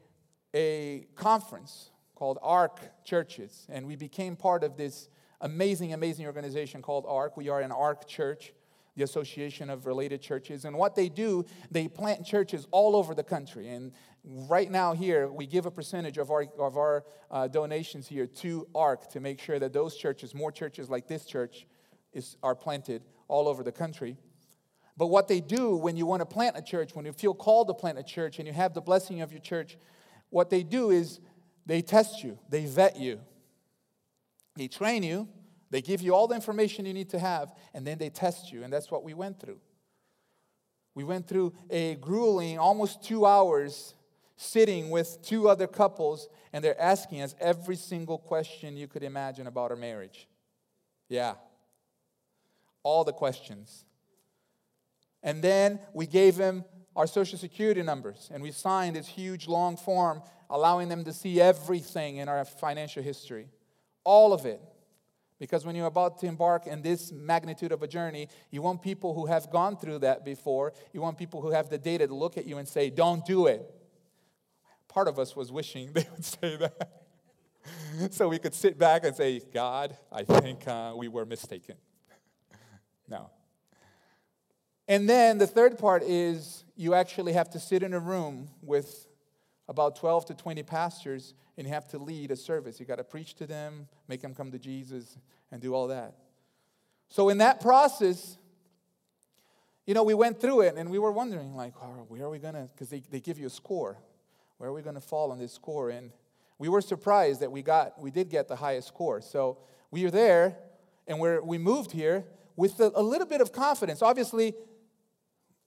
a 0.55 1.07
conference 1.14 1.90
called 2.14 2.38
ARC 2.42 3.05
Churches, 3.05 3.66
and 3.68 3.87
we 3.87 3.97
became 3.97 4.37
part 4.37 4.64
of 4.64 4.77
this 4.77 5.09
amazing, 5.40 5.92
amazing 5.92 6.27
organization 6.27 6.83
called 6.83 7.05
ARC. 7.07 7.37
We 7.37 7.49
are 7.49 7.61
an 7.61 7.73
ARC 7.73 8.09
church, 8.09 8.53
the 8.97 9.05
Association 9.05 9.71
of 9.71 9.87
Related 9.87 10.21
Churches. 10.21 10.64
And 10.64 10.77
what 10.77 10.94
they 10.94 11.09
do, 11.09 11.44
they 11.71 11.87
plant 11.87 12.27
churches 12.27 12.66
all 12.71 12.97
over 12.97 13.14
the 13.14 13.23
country. 13.23 13.68
And 13.68 13.92
right 14.25 14.71
now, 14.71 14.94
here, 14.94 15.29
we 15.29 15.47
give 15.47 15.66
a 15.66 15.71
percentage 15.71 16.18
of 16.18 16.31
our, 16.31 16.47
of 16.59 16.77
our 16.77 17.05
uh, 17.31 17.47
donations 17.47 18.09
here 18.09 18.27
to 18.27 18.66
ARC 18.75 19.11
to 19.12 19.21
make 19.21 19.40
sure 19.40 19.59
that 19.59 19.73
those 19.73 19.97
churches, 19.97 20.35
more 20.35 20.51
churches 20.51 20.90
like 20.90 21.07
this 21.07 21.25
church, 21.25 21.66
is, 22.12 22.37
are 22.42 22.55
planted 22.55 23.03
all 23.29 23.47
over 23.47 23.62
the 23.62 23.73
country. 23.73 24.16
But 24.99 25.07
what 25.07 25.29
they 25.29 25.41
do 25.41 25.77
when 25.77 25.97
you 25.97 26.07
want 26.07 26.21
to 26.23 26.27
plant 26.27 26.59
a 26.59 26.63
church, 26.63 26.95
when 26.97 27.07
you 27.07 27.13
feel 27.13 27.33
called 27.33 27.69
to 27.69 27.75
plant 27.75 27.99
a 27.99 28.03
church 28.03 28.41
and 28.41 28.49
you 28.49 28.53
have 28.53 28.75
the 28.75 28.81
blessing 28.81 29.21
of 29.21 29.31
your 29.31 29.41
church, 29.41 29.79
what 30.31 30.51
they 30.51 30.65
do 30.65 30.91
is 30.91 31.21
they 31.67 31.83
test 31.83 32.25
you, 32.25 32.37
they 32.49 32.67
vet 32.67 32.97
you, 32.97 33.21
they 34.57 34.67
train 34.67 35.05
you, 35.05 35.29
they 35.71 35.81
give 35.81 36.03
you 36.03 36.17
all 36.17 36.27
the 36.27 36.35
information 36.35 36.85
you 36.85 36.93
need 36.93 37.11
to 37.11 37.19
have, 37.21 37.55
and 37.73 37.87
then 37.87 37.99
they 37.99 38.11
test 38.11 38.53
you. 38.53 38.65
And 38.65 38.73
that's 38.73 38.91
what 38.91 39.05
we 39.05 39.15
went 39.15 39.39
through. 39.39 39.61
We 40.97 41.05
went 41.05 41.29
through 41.29 41.53
a 41.71 41.95
grueling, 41.95 42.59
almost 42.59 43.05
two 43.05 43.25
hours 43.25 43.95
sitting 44.37 44.91
with 44.91 45.23
two 45.23 45.49
other 45.49 45.69
couples, 45.69 46.29
and 46.53 46.65
they're 46.65 46.81
asking 46.81 47.23
us 47.23 47.37
every 47.41 47.77
single 47.77 48.19
question 48.19 48.77
you 48.77 48.89
could 48.89 49.05
imagine 49.05 49.47
about 49.47 49.71
our 49.71 49.77
marriage. 49.77 50.27
Yeah. 51.09 51.35
All 52.83 53.05
the 53.05 53.13
questions. 53.13 53.85
And 55.23 55.43
then 55.43 55.81
we 55.93 56.07
gave 56.07 56.37
them 56.37 56.65
our 56.95 57.07
social 57.07 57.39
security 57.39 57.83
numbers, 57.83 58.29
and 58.33 58.43
we 58.43 58.51
signed 58.51 58.97
this 58.97 59.07
huge 59.07 59.47
long 59.47 59.77
form 59.77 60.23
allowing 60.51 60.89
them 60.89 61.05
to 61.05 61.13
see 61.13 61.41
everything 61.41 62.17
in 62.17 62.29
our 62.29 62.45
financial 62.45 63.03
history. 63.03 63.49
All 64.05 64.33
of 64.33 64.47
it. 64.47 64.61
Because 65.39 65.65
when 65.65 65.77
you're 65.77 65.87
about 65.87 66.19
to 66.21 66.27
embark 66.27 66.67
in 66.67 66.83
this 66.83 67.13
magnitude 67.13 67.71
of 67.71 67.83
a 67.83 67.87
journey, 67.87 68.29
you 68.51 68.61
want 68.61 68.83
people 68.83 69.15
who 69.15 69.27
have 69.27 69.51
gone 69.51 69.77
through 69.77 70.01
that 70.01 70.25
before. 70.25 70.73
You 70.93 71.01
want 71.01 71.17
people 71.17 71.41
who 71.41 71.51
have 71.51 71.69
the 71.69 71.79
data 71.79 72.09
to 72.09 72.15
look 72.15 72.37
at 72.37 72.47
you 72.47 72.59
and 72.59 72.67
say, 72.67 72.91
don't 72.91 73.25
do 73.25 73.47
it. 73.47 73.63
Part 74.89 75.07
of 75.07 75.19
us 75.19 75.37
was 75.37 75.53
wishing 75.53 75.93
they 75.93 76.07
would 76.11 76.25
say 76.25 76.57
that. 76.57 77.05
so 78.11 78.29
we 78.29 78.39
could 78.39 78.55
sit 78.55 78.79
back 78.79 79.05
and 79.05 79.15
say, 79.15 79.41
God, 79.53 79.97
I 80.11 80.25
think 80.25 80.67
uh, 80.67 80.95
we 80.97 81.07
were 81.07 81.27
mistaken. 81.27 81.77
no. 83.09 83.31
And 84.88 85.09
then 85.09 85.37
the 85.37 85.46
third 85.46 85.79
part 85.79 86.03
is 86.03 86.64
you 86.74 86.94
actually 86.94 87.35
have 87.35 87.51
to 87.51 87.61
sit 87.61 87.83
in 87.83 87.92
a 87.92 88.01
room 88.01 88.48
with 88.62 89.07
about 89.68 89.96
12 89.96 90.27
to 90.27 90.35
20 90.35 90.62
pastors 90.62 91.35
and 91.59 91.66
you 91.66 91.72
have 91.72 91.87
to 91.88 91.98
lead 91.98 92.31
a 92.31 92.37
service. 92.37 92.81
You 92.81 92.87
got 92.87 92.96
to 92.96 93.05
preach 93.05 93.35
to 93.35 93.46
them, 93.46 93.87
make 94.09 94.22
them 94.22 94.35
come 94.35 94.51
to 94.51 94.59
Jesus, 94.59 95.18
and 95.53 95.61
do 95.61 95.74
all 95.74 95.88
that. 95.88 96.14
So, 97.09 97.29
in 97.29 97.38
that 97.38 97.61
process, 97.61 98.38
you 99.87 99.94
know, 99.94 100.05
we 100.05 100.14
went 100.14 100.40
through 100.40 100.62
it 100.62 100.77
and 100.77 100.90
we 100.90 100.98
were 100.98 101.12
wondering, 101.12 101.55
like, 101.55 101.74
oh, 101.83 102.07
where 102.09 102.24
are 102.24 102.31
we 102.31 102.38
going 102.38 102.55
to, 102.55 102.68
because 102.72 102.88
they, 102.88 103.03
they 103.11 103.20
give 103.20 103.38
you 103.38 103.46
a 103.46 103.51
score. 103.51 103.98
Where 104.59 104.70
are 104.70 104.72
we 104.72 104.83
going 104.83 104.94
to 104.94 105.01
fall 105.01 105.33
on 105.33 105.38
this 105.38 105.53
score? 105.53 105.90
And 105.90 106.12
we 106.59 106.68
were 106.68 106.81
surprised 106.81 107.40
that 107.40 107.53
we 107.53 107.62
got, 107.62 108.01
we 108.01 108.11
did 108.11 108.31
get 108.31 108.48
the 108.48 108.57
highest 108.57 108.88
score. 108.88 109.20
So, 109.20 109.59
we 109.90 110.05
were 110.05 110.11
there 110.11 110.57
and 111.07 111.18
we're, 111.18 111.42
we 111.42 111.59
moved 111.59 111.92
here 111.92 112.24
with 112.57 112.79
a, 112.81 112.92
a 112.94 113.03
little 113.03 113.27
bit 113.27 113.40
of 113.40 113.53
confidence. 113.53 114.03
Obviously, 114.03 114.55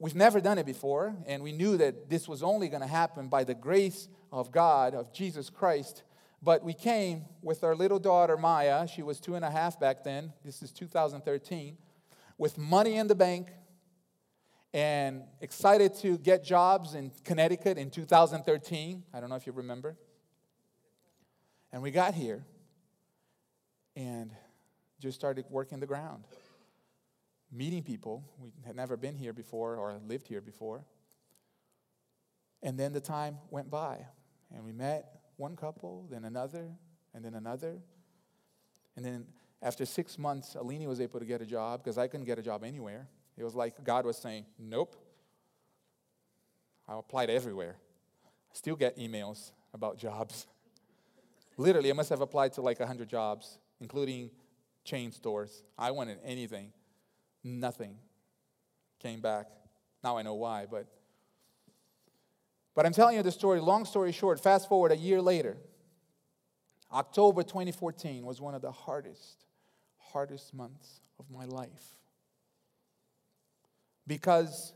We've 0.01 0.15
never 0.15 0.41
done 0.41 0.57
it 0.57 0.65
before, 0.65 1.15
and 1.27 1.43
we 1.43 1.51
knew 1.51 1.77
that 1.77 2.09
this 2.09 2.27
was 2.27 2.41
only 2.41 2.69
going 2.69 2.81
to 2.81 2.87
happen 2.87 3.27
by 3.27 3.43
the 3.43 3.53
grace 3.53 4.07
of 4.31 4.51
God, 4.51 4.95
of 4.95 5.13
Jesus 5.13 5.51
Christ. 5.51 6.01
But 6.41 6.63
we 6.63 6.73
came 6.73 7.25
with 7.43 7.63
our 7.63 7.75
little 7.75 7.99
daughter, 7.99 8.35
Maya. 8.35 8.87
She 8.87 9.03
was 9.03 9.19
two 9.19 9.35
and 9.35 9.45
a 9.45 9.51
half 9.51 9.79
back 9.79 10.03
then. 10.03 10.33
This 10.43 10.63
is 10.63 10.71
2013. 10.71 11.77
with 12.39 12.57
money 12.57 12.95
in 12.95 13.05
the 13.05 13.13
bank 13.13 13.49
and 14.73 15.21
excited 15.39 15.93
to 15.93 16.17
get 16.17 16.43
jobs 16.43 16.95
in 16.95 17.11
Connecticut 17.23 17.77
in 17.77 17.91
2013. 17.91 19.03
I 19.13 19.19
don't 19.19 19.29
know 19.29 19.35
if 19.35 19.45
you 19.45 19.53
remember. 19.53 19.95
And 21.71 21.83
we 21.83 21.91
got 21.91 22.15
here 22.15 22.43
and 23.95 24.31
just 24.99 25.15
started 25.15 25.45
working 25.51 25.79
the 25.79 25.85
ground, 25.85 26.23
meeting 27.51 27.83
people. 27.83 28.23
We 28.39 28.51
had 28.65 28.75
never 28.75 28.97
been 28.97 29.15
here 29.15 29.33
before 29.33 29.75
or 29.75 29.99
lived 30.07 30.27
here 30.27 30.41
before. 30.41 30.85
And 32.63 32.77
then 32.79 32.93
the 32.93 33.01
time 33.01 33.37
went 33.49 33.69
by, 33.69 34.05
and 34.53 34.63
we 34.63 34.71
met 34.71 35.21
one 35.37 35.55
couple, 35.55 36.05
then 36.11 36.25
another, 36.25 36.69
and 37.13 37.25
then 37.25 37.33
another. 37.33 37.79
And 38.95 39.03
then 39.03 39.25
after 39.61 39.85
six 39.85 40.17
months, 40.19 40.55
Alini 40.55 40.87
was 40.87 41.01
able 41.01 41.19
to 41.19 41.25
get 41.25 41.41
a 41.41 41.45
job 41.45 41.83
because 41.83 41.97
I 41.97 42.07
couldn't 42.07 42.25
get 42.25 42.37
a 42.37 42.43
job 42.43 42.63
anywhere. 42.63 43.07
It 43.37 43.43
was 43.43 43.55
like 43.55 43.83
God 43.83 44.05
was 44.05 44.17
saying, 44.17 44.45
Nope. 44.59 44.95
I 46.87 46.97
applied 46.99 47.29
everywhere. 47.29 47.77
I 48.25 48.53
still 48.53 48.75
get 48.75 48.97
emails 48.97 49.51
about 49.73 49.97
jobs. 49.97 50.45
Literally, 51.57 51.89
I 51.89 51.93
must 51.93 52.09
have 52.09 52.21
applied 52.21 52.53
to 52.53 52.61
like 52.61 52.79
100 52.79 53.07
jobs, 53.07 53.59
including 53.79 54.29
chain 54.83 55.11
stores. 55.11 55.63
I 55.77 55.91
wanted 55.91 56.17
anything. 56.23 56.73
Nothing 57.43 57.97
came 58.99 59.21
back. 59.21 59.47
Now 60.03 60.17
I 60.17 60.21
know 60.21 60.35
why, 60.35 60.65
but 60.69 60.87
but 62.73 62.85
I'm 62.85 62.93
telling 62.93 63.17
you 63.17 63.23
the 63.23 63.31
story, 63.31 63.59
long 63.59 63.85
story 63.85 64.11
short, 64.11 64.39
fast 64.39 64.69
forward 64.69 64.91
a 64.91 64.97
year 64.97 65.21
later. 65.21 65.57
October 66.93 67.43
2014 67.43 68.25
was 68.25 68.39
one 68.39 68.55
of 68.55 68.61
the 68.61 68.71
hardest, 68.71 69.45
hardest 69.97 70.53
months 70.53 71.01
of 71.19 71.29
my 71.29 71.45
life. 71.45 71.97
Because 74.07 74.73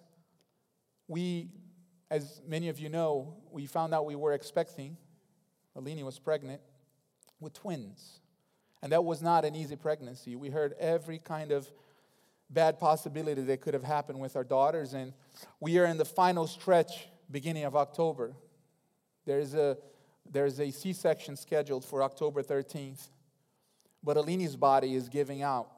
we, 1.07 1.49
as 2.09 2.41
many 2.47 2.69
of 2.69 2.79
you 2.79 2.89
know, 2.89 3.37
we 3.51 3.65
found 3.65 3.93
out 3.93 4.05
we 4.05 4.15
were 4.15 4.33
expecting, 4.33 4.97
Alini 5.77 6.03
was 6.03 6.19
pregnant 6.19 6.61
with 7.39 7.53
twins. 7.53 8.19
And 8.81 8.91
that 8.91 9.03
was 9.03 9.21
not 9.21 9.45
an 9.45 9.55
easy 9.55 9.75
pregnancy. 9.75 10.35
We 10.35 10.49
heard 10.49 10.73
every 10.79 11.19
kind 11.19 11.51
of 11.51 11.69
bad 12.49 12.79
possibility 12.79 13.41
that 13.41 13.61
could 13.61 13.73
have 13.73 13.83
happened 13.83 14.19
with 14.19 14.35
our 14.35 14.43
daughters. 14.43 14.93
And 14.93 15.13
we 15.59 15.77
are 15.79 15.85
in 15.85 15.97
the 15.97 16.05
final 16.05 16.47
stretch, 16.47 17.07
beginning 17.29 17.63
of 17.63 17.75
October. 17.75 18.33
There's 19.25 19.55
a, 19.55 19.77
there's 20.31 20.59
a 20.59 20.71
C 20.71 20.93
section 20.93 21.35
scheduled 21.35 21.83
for 21.83 22.03
October 22.03 22.43
13th. 22.43 23.09
But 24.03 24.17
Alini's 24.17 24.55
body 24.55 24.93
is 24.93 25.09
giving 25.09 25.41
out. 25.41 25.69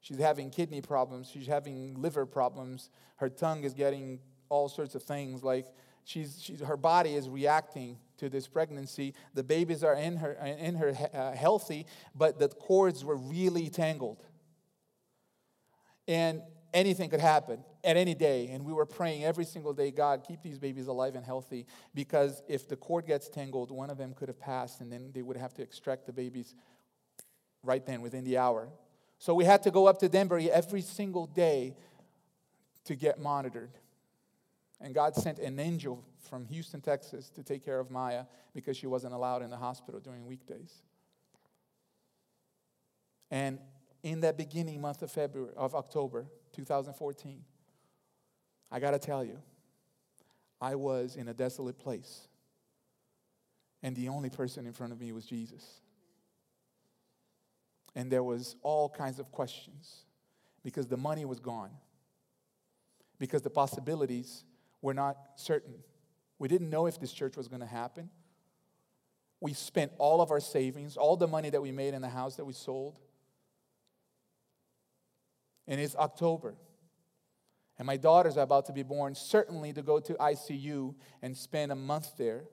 She's 0.00 0.18
having 0.18 0.50
kidney 0.50 0.80
problems. 0.80 1.28
She's 1.30 1.46
having 1.46 2.00
liver 2.00 2.24
problems. 2.24 2.88
Her 3.16 3.28
tongue 3.28 3.64
is 3.64 3.74
getting 3.74 4.20
all 4.48 4.68
sorts 4.68 4.94
of 4.94 5.02
things. 5.02 5.42
Like 5.44 5.66
she's, 6.04 6.40
she's, 6.42 6.60
her 6.60 6.78
body 6.78 7.14
is 7.14 7.28
reacting 7.28 7.98
to 8.16 8.30
this 8.30 8.48
pregnancy. 8.48 9.14
The 9.34 9.42
babies 9.42 9.84
are 9.84 9.94
in 9.94 10.16
her, 10.16 10.32
in 10.32 10.74
her 10.76 10.94
uh, 11.12 11.32
healthy, 11.32 11.86
but 12.14 12.38
the 12.38 12.48
cords 12.48 13.04
were 13.04 13.16
really 13.16 13.68
tangled. 13.68 14.24
And 16.10 16.42
anything 16.74 17.08
could 17.08 17.20
happen 17.20 17.62
at 17.84 17.96
any 17.96 18.14
day. 18.14 18.48
And 18.48 18.64
we 18.64 18.72
were 18.72 18.84
praying 18.84 19.24
every 19.24 19.44
single 19.44 19.72
day 19.72 19.92
God, 19.92 20.24
keep 20.26 20.42
these 20.42 20.58
babies 20.58 20.88
alive 20.88 21.14
and 21.14 21.24
healthy. 21.24 21.66
Because 21.94 22.42
if 22.48 22.68
the 22.68 22.74
cord 22.74 23.06
gets 23.06 23.28
tangled, 23.28 23.70
one 23.70 23.90
of 23.90 23.96
them 23.96 24.12
could 24.14 24.26
have 24.26 24.40
passed, 24.40 24.80
and 24.80 24.92
then 24.92 25.12
they 25.14 25.22
would 25.22 25.36
have 25.36 25.54
to 25.54 25.62
extract 25.62 26.06
the 26.06 26.12
babies 26.12 26.56
right 27.62 27.86
then 27.86 28.00
within 28.00 28.24
the 28.24 28.38
hour. 28.38 28.68
So 29.18 29.34
we 29.34 29.44
had 29.44 29.62
to 29.62 29.70
go 29.70 29.86
up 29.86 29.98
to 30.00 30.08
Denver 30.08 30.40
every 30.50 30.82
single 30.82 31.26
day 31.26 31.76
to 32.86 32.96
get 32.96 33.20
monitored. 33.20 33.70
And 34.80 34.92
God 34.92 35.14
sent 35.14 35.38
an 35.38 35.60
angel 35.60 36.02
from 36.28 36.44
Houston, 36.46 36.80
Texas, 36.80 37.30
to 37.36 37.44
take 37.44 37.64
care 37.64 37.78
of 37.78 37.88
Maya 37.88 38.24
because 38.52 38.76
she 38.76 38.88
wasn't 38.88 39.14
allowed 39.14 39.42
in 39.42 39.50
the 39.50 39.56
hospital 39.56 40.00
during 40.00 40.26
weekdays. 40.26 40.82
And 43.30 43.60
in 44.02 44.20
that 44.20 44.36
beginning 44.36 44.80
month 44.80 45.02
of 45.02 45.10
February 45.10 45.52
of 45.56 45.74
October 45.74 46.26
2014, 46.52 47.44
I 48.70 48.80
got 48.80 48.92
to 48.92 48.98
tell 48.98 49.24
you, 49.24 49.38
I 50.60 50.74
was 50.74 51.16
in 51.16 51.28
a 51.28 51.34
desolate 51.34 51.78
place. 51.78 52.28
And 53.82 53.96
the 53.96 54.08
only 54.08 54.30
person 54.30 54.66
in 54.66 54.72
front 54.72 54.92
of 54.92 55.00
me 55.00 55.10
was 55.12 55.24
Jesus. 55.24 55.80
And 57.94 58.10
there 58.12 58.22
was 58.22 58.56
all 58.62 58.88
kinds 58.88 59.18
of 59.18 59.32
questions 59.32 60.04
because 60.62 60.86
the 60.86 60.96
money 60.96 61.24
was 61.24 61.40
gone. 61.40 61.70
Because 63.18 63.42
the 63.42 63.50
possibilities 63.50 64.44
were 64.82 64.94
not 64.94 65.16
certain. 65.36 65.74
We 66.38 66.48
didn't 66.48 66.70
know 66.70 66.86
if 66.86 67.00
this 67.00 67.12
church 67.12 67.36
was 67.36 67.48
going 67.48 67.60
to 67.60 67.66
happen. 67.66 68.10
We 69.40 69.54
spent 69.54 69.92
all 69.98 70.20
of 70.20 70.30
our 70.30 70.40
savings, 70.40 70.96
all 70.96 71.16
the 71.16 71.26
money 71.26 71.50
that 71.50 71.60
we 71.60 71.72
made 71.72 71.94
in 71.94 72.02
the 72.02 72.08
house 72.08 72.36
that 72.36 72.44
we 72.44 72.52
sold. 72.52 72.98
And 75.66 75.80
it's 75.80 75.96
October. 75.96 76.54
And 77.78 77.86
my 77.86 77.96
daughters 77.96 78.36
are 78.36 78.42
about 78.42 78.66
to 78.66 78.72
be 78.72 78.82
born, 78.82 79.14
certainly 79.14 79.72
to 79.72 79.82
go 79.82 80.00
to 80.00 80.14
ICU 80.14 80.94
and 81.22 81.36
spend 81.36 81.72
a 81.72 81.74
month 81.74 82.16
there. 82.18 82.44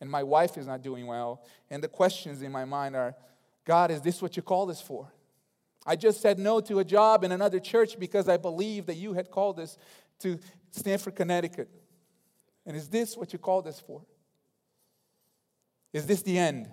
And 0.00 0.10
my 0.10 0.22
wife 0.22 0.56
is 0.56 0.66
not 0.66 0.82
doing 0.82 1.06
well. 1.06 1.44
And 1.68 1.82
the 1.82 1.88
questions 1.88 2.40
in 2.40 2.50
my 2.50 2.64
mind 2.64 2.96
are 2.96 3.14
God, 3.66 3.90
is 3.90 4.00
this 4.00 4.22
what 4.22 4.36
you 4.36 4.42
called 4.42 4.70
us 4.70 4.80
for? 4.80 5.12
I 5.86 5.96
just 5.96 6.20
said 6.20 6.38
no 6.38 6.60
to 6.60 6.78
a 6.78 6.84
job 6.84 7.24
in 7.24 7.32
another 7.32 7.60
church 7.60 7.98
because 7.98 8.28
I 8.28 8.36
believed 8.36 8.86
that 8.86 8.96
you 8.96 9.12
had 9.12 9.30
called 9.30 9.58
us 9.60 9.76
to 10.20 10.38
Stamford, 10.70 11.16
Connecticut. 11.16 11.68
And 12.66 12.76
is 12.76 12.88
this 12.88 13.16
what 13.16 13.32
you 13.32 13.38
called 13.38 13.66
us 13.66 13.80
for? 13.80 14.02
Is 15.92 16.06
this 16.06 16.22
the 16.22 16.38
end? 16.38 16.70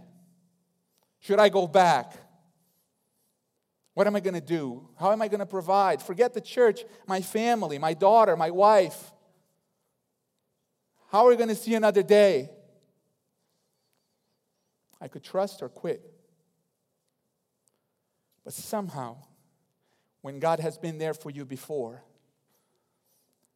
Should 1.20 1.40
I 1.40 1.50
go 1.50 1.68
back? 1.68 2.14
What 3.98 4.06
am 4.06 4.16
I 4.16 4.20
going 4.20 4.36
to 4.36 4.42
do? 4.42 4.88
How 5.00 5.12
am 5.12 5.24
I 5.24 5.28
going 5.28 5.40
to 5.40 5.48
provide? 5.48 6.04
Forget 6.04 6.36
the 6.36 6.40
church, 6.40 6.86
my 7.08 7.20
family, 7.20 7.80
my 7.80 7.96
daughter, 7.96 8.38
my 8.38 8.52
wife. 8.52 9.12
How 11.12 11.26
are 11.26 11.30
we 11.30 11.36
going 11.36 11.50
to 11.50 11.56
see 11.56 11.74
another 11.74 12.04
day? 12.04 12.52
I 15.02 15.08
could 15.08 15.24
trust 15.24 15.64
or 15.64 15.70
quit. 15.70 16.14
But 18.44 18.54
somehow, 18.54 19.18
when 20.22 20.38
God 20.38 20.60
has 20.60 20.78
been 20.78 21.00
there 21.00 21.16
for 21.16 21.32
you 21.32 21.44
before, 21.44 22.04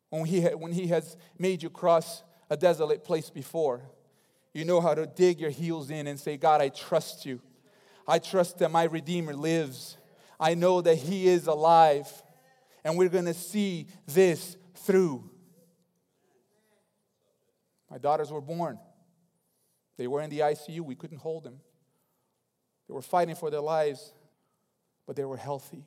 when 0.09 0.25
he, 0.25 0.41
when 0.41 0.71
he 0.71 0.87
has 0.87 1.17
made 1.37 1.61
you 1.61 1.69
cross 1.69 2.23
a 2.49 2.57
desolate 2.57 3.03
place 3.03 3.29
before, 3.29 3.83
you 4.55 4.65
know 4.65 4.81
how 4.81 4.95
to 4.95 5.05
dig 5.05 5.39
your 5.39 5.51
heels 5.51 5.91
in 5.91 6.07
and 6.07 6.19
say, 6.19 6.35
God, 6.35 6.61
I 6.61 6.69
trust 6.69 7.27
you. 7.27 7.41
I 8.07 8.17
trust 8.17 8.57
that 8.57 8.71
my 8.71 8.85
Redeemer 8.85 9.35
lives. 9.35 9.97
I 10.41 10.55
know 10.55 10.81
that 10.81 10.95
He 10.95 11.27
is 11.27 11.47
alive. 11.47 12.11
And 12.83 12.97
we're 12.97 13.09
going 13.09 13.25
to 13.25 13.33
see 13.33 13.87
this 14.07 14.57
through. 14.73 15.29
My 17.91 17.99
daughters 17.99 18.31
were 18.31 18.41
born. 18.41 18.79
They 19.97 20.07
were 20.07 20.21
in 20.21 20.31
the 20.31 20.39
ICU. 20.39 20.81
We 20.81 20.95
couldn't 20.95 21.19
hold 21.19 21.43
them. 21.43 21.59
They 22.87 22.93
were 22.93 23.03
fighting 23.03 23.35
for 23.35 23.51
their 23.51 23.61
lives, 23.61 24.13
but 25.05 25.15
they 25.15 25.25
were 25.25 25.37
healthy. 25.37 25.85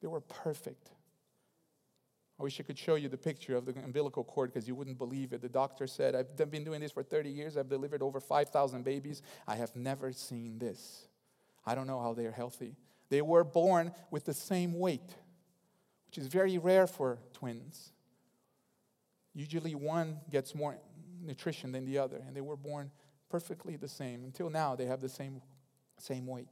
They 0.00 0.08
were 0.08 0.22
perfect. 0.22 0.90
I 2.38 2.42
wish 2.42 2.58
I 2.58 2.62
could 2.62 2.78
show 2.78 2.94
you 2.94 3.10
the 3.10 3.18
picture 3.18 3.54
of 3.54 3.66
the 3.66 3.72
umbilical 3.84 4.24
cord 4.24 4.50
because 4.50 4.66
you 4.66 4.74
wouldn't 4.74 4.96
believe 4.96 5.34
it. 5.34 5.42
The 5.42 5.48
doctor 5.50 5.86
said, 5.86 6.14
I've 6.14 6.50
been 6.50 6.64
doing 6.64 6.80
this 6.80 6.92
for 6.92 7.02
30 7.02 7.28
years. 7.28 7.58
I've 7.58 7.68
delivered 7.68 8.00
over 8.00 8.18
5,000 8.18 8.82
babies. 8.82 9.20
I 9.46 9.56
have 9.56 9.76
never 9.76 10.10
seen 10.12 10.58
this. 10.58 11.06
I 11.64 11.74
don't 11.74 11.86
know 11.86 12.00
how 12.00 12.14
they 12.14 12.26
are 12.26 12.32
healthy. 12.32 12.76
They 13.08 13.22
were 13.22 13.44
born 13.44 13.92
with 14.10 14.24
the 14.24 14.34
same 14.34 14.78
weight, 14.78 15.14
which 16.06 16.18
is 16.18 16.26
very 16.26 16.58
rare 16.58 16.86
for 16.86 17.18
twins. 17.32 17.92
Usually 19.34 19.74
one 19.74 20.20
gets 20.30 20.54
more 20.54 20.78
nutrition 21.22 21.72
than 21.72 21.84
the 21.84 21.98
other, 21.98 22.22
and 22.26 22.36
they 22.36 22.40
were 22.40 22.56
born 22.56 22.90
perfectly 23.28 23.76
the 23.76 23.88
same. 23.88 24.24
Until 24.24 24.50
now, 24.50 24.74
they 24.74 24.86
have 24.86 25.00
the 25.00 25.08
same, 25.08 25.40
same 25.98 26.26
weight. 26.26 26.48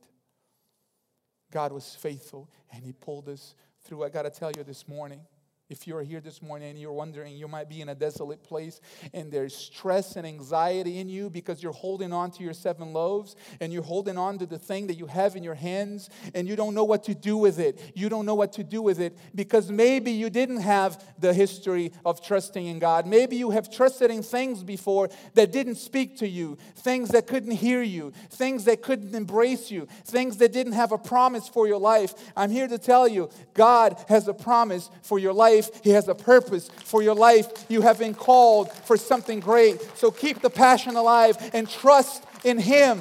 God 1.51 1.73
was 1.73 1.95
faithful, 1.95 2.51
and 2.73 2.85
He 2.85 2.93
pulled 2.93 3.29
us 3.29 3.55
through. 3.83 4.05
I 4.05 4.09
got 4.09 4.23
to 4.23 4.31
tell 4.31 4.53
you 4.53 4.63
this 4.65 4.87
morning 4.87 5.21
If 5.71 5.87
you're 5.87 6.03
here 6.03 6.23
this 6.23 6.41
morning 6.41 6.71
and 6.71 6.81
you're 6.81 6.93
wondering, 6.93 7.37
you 7.37 7.47
might 7.47 7.69
be 7.69 7.83
in 7.83 7.91
a 7.91 7.95
desolate 7.95 8.43
place 8.43 8.81
and 9.13 9.31
there's 9.31 9.55
stress 9.55 10.17
and 10.17 10.27
anxiety 10.27 10.99
in 10.99 11.11
you 11.11 11.29
because 11.29 11.63
you're 11.63 11.73
holding 11.73 12.11
on 12.11 12.31
to 12.31 12.43
your 12.43 12.55
seven 12.55 12.95
loaves 12.95 13.37
and 13.61 13.71
you're 13.71 13.83
holding 13.83 14.17
on 14.17 14.39
to 14.39 14.47
the 14.47 14.59
thing 14.59 14.87
that 14.87 14.95
you 14.95 15.05
have 15.05 15.37
in 15.37 15.45
your 15.45 15.55
hands 15.55 16.09
and 16.35 16.49
you 16.49 16.57
don't 16.57 16.73
know 16.73 16.85
what 16.85 17.05
to 17.05 17.15
do 17.15 17.37
with 17.37 17.59
it. 17.59 17.93
You 17.95 18.09
don't 18.09 18.25
know 18.25 18.35
what 18.35 18.55
to 18.55 18.65
do 18.65 18.81
with 18.81 18.99
it 18.99 19.19
because 19.35 19.71
maybe 19.71 20.11
you 20.11 20.31
didn't 20.31 20.61
have 20.61 21.05
the 21.19 21.35
history 21.35 21.93
of 22.03 22.25
trusting 22.25 22.67
in 22.67 22.79
God. 22.79 23.07
Maybe 23.07 23.37
you 23.37 23.51
have 23.51 23.71
trusted 23.71 24.11
in 24.11 24.23
things 24.23 24.65
before 24.65 25.11
that 25.35 25.53
didn't 25.53 25.75
speak 25.75 26.17
to 26.21 26.27
you, 26.27 26.57
things 26.77 27.11
that 27.11 27.27
couldn't 27.27 27.53
hear 27.53 27.83
you, 27.83 28.15
things 28.31 28.65
that 28.65 28.81
couldn't 28.81 29.15
embrace 29.15 29.71
you, 29.71 29.87
things 30.07 30.39
that 30.39 30.51
didn't 30.51 30.73
have 30.73 30.93
a 30.93 30.99
promise 30.99 31.47
for 31.47 31.69
your 31.69 31.79
life. 31.79 32.15
I'm 32.35 32.51
here 32.51 32.69
to 32.69 32.79
tell 32.79 33.07
you, 33.07 33.29
God 33.53 34.03
has 34.09 34.29
a 34.29 34.35
promise 34.35 34.89
for 35.03 35.19
your 35.19 35.35
life 35.35 35.58
life. 35.59 35.81
He 35.83 35.91
has 35.91 36.09
a 36.09 36.15
purpose 36.15 36.69
for 36.85 37.03
your 37.03 37.15
life. 37.15 37.67
You 37.69 37.83
have 37.83 37.99
been 37.99 38.15
called 38.15 38.73
for 38.73 38.97
something 38.97 39.41
great. 39.41 39.81
So 39.97 40.11
keep 40.11 40.41
the 40.41 40.51
passion 40.51 40.97
alive 40.97 41.37
and 41.53 41.69
trust 41.69 42.25
in 42.45 42.59
Him. 42.59 43.01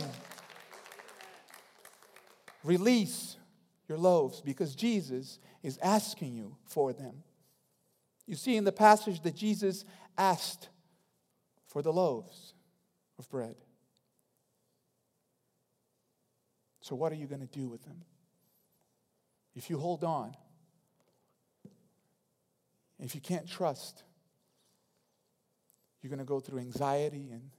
Release 2.64 3.38
your 3.88 3.98
loaves 3.98 4.42
because 4.42 4.76
Jesus 4.76 5.40
is 5.64 5.78
asking 5.82 6.34
you 6.34 6.56
for 6.66 6.94
them. 6.94 7.24
You 8.26 8.36
see 8.36 8.58
in 8.58 8.66
the 8.66 8.72
passage 8.72 9.22
that 9.22 9.36
Jesus 9.36 9.86
asked 10.18 10.70
for 11.68 11.82
the 11.82 11.94
loaves 11.94 12.54
of 13.18 13.30
bread. 13.30 13.56
So, 16.82 16.96
what 16.96 17.12
are 17.12 17.16
you 17.16 17.26
going 17.26 17.42
to 17.42 17.60
do 17.60 17.68
with 17.68 17.84
them? 17.84 18.04
If 19.56 19.70
you 19.70 19.78
hold 19.78 20.04
on, 20.04 20.36
if 23.00 23.16
you 23.16 23.22
can't 23.22 23.48
trust, 23.48 24.04
you're 26.02 26.10
going 26.10 26.20
to 26.20 26.26
go 26.26 26.40
through 26.40 26.60
anxiety 26.60 27.30
and 27.32 27.50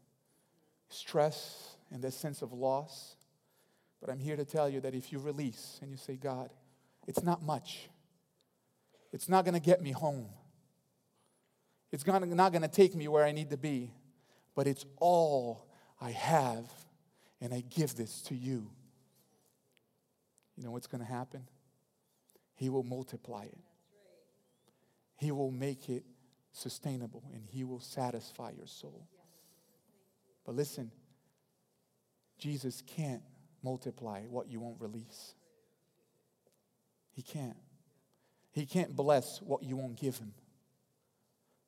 stress 0.88 1.76
and 1.90 2.02
that 2.02 2.12
sense 2.12 2.42
of 2.42 2.52
loss. 2.52 3.16
But 4.00 4.10
I'm 4.10 4.18
here 4.18 4.36
to 4.36 4.44
tell 4.44 4.68
you 4.68 4.80
that 4.80 4.94
if 4.94 5.12
you 5.12 5.18
release 5.18 5.78
and 5.82 5.90
you 5.90 5.96
say, 5.96 6.16
God, 6.16 6.50
it's 7.06 7.22
not 7.22 7.42
much, 7.42 7.88
it's 9.12 9.28
not 9.28 9.44
going 9.44 9.54
to 9.54 9.60
get 9.60 9.82
me 9.82 9.92
home, 9.92 10.28
it's 11.90 12.06
not 12.06 12.52
going 12.52 12.62
to 12.62 12.68
take 12.68 12.94
me 12.94 13.08
where 13.08 13.24
I 13.24 13.32
need 13.32 13.50
to 13.50 13.56
be, 13.56 13.92
but 14.54 14.66
it's 14.66 14.84
all 14.98 15.66
I 16.00 16.10
have, 16.10 16.70
and 17.40 17.54
I 17.54 17.62
give 17.74 17.96
this 17.96 18.22
to 18.22 18.34
you. 18.34 18.70
You 20.56 20.64
know 20.64 20.70
what's 20.70 20.86
going 20.86 21.00
to 21.00 21.10
happen? 21.10 21.44
He 22.54 22.68
will 22.68 22.82
multiply 22.82 23.44
it. 23.44 23.58
He 25.18 25.32
will 25.32 25.50
make 25.50 25.90
it 25.90 26.04
sustainable 26.52 27.24
and 27.34 27.42
He 27.46 27.64
will 27.64 27.80
satisfy 27.80 28.52
your 28.56 28.66
soul. 28.66 29.06
But 30.46 30.54
listen, 30.54 30.90
Jesus 32.38 32.82
can't 32.86 33.22
multiply 33.62 34.22
what 34.22 34.48
you 34.48 34.60
won't 34.60 34.80
release. 34.80 35.34
He 37.12 37.22
can't. 37.22 37.56
He 38.52 38.64
can't 38.64 38.94
bless 38.94 39.42
what 39.42 39.64
you 39.64 39.76
won't 39.76 39.96
give 39.96 40.16
Him. 40.18 40.32